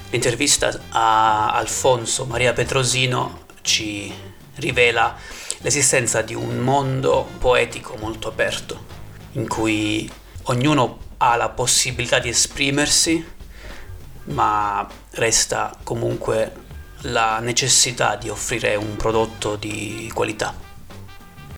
l'intervista 0.09 0.71
a 0.89 1.51
Alfonso 1.51 2.25
Maria 2.25 2.53
Petrosino 2.53 3.45
ci 3.61 4.11
rivela 4.55 5.15
l'esistenza 5.61 6.21
di 6.21 6.33
un 6.33 6.57
mondo 6.57 7.27
poetico 7.37 7.95
molto 7.97 8.27
aperto, 8.27 8.85
in 9.33 9.47
cui 9.47 10.09
ognuno 10.43 10.99
ha 11.17 11.35
la 11.35 11.49
possibilità 11.49 12.19
di 12.19 12.29
esprimersi, 12.29 13.25
ma 14.25 14.87
resta 15.11 15.75
comunque 15.83 16.67
la 17.03 17.39
necessità 17.39 18.15
di 18.15 18.29
offrire 18.29 18.75
un 18.75 18.95
prodotto 18.95 19.55
di 19.55 20.09
qualità. 20.13 20.68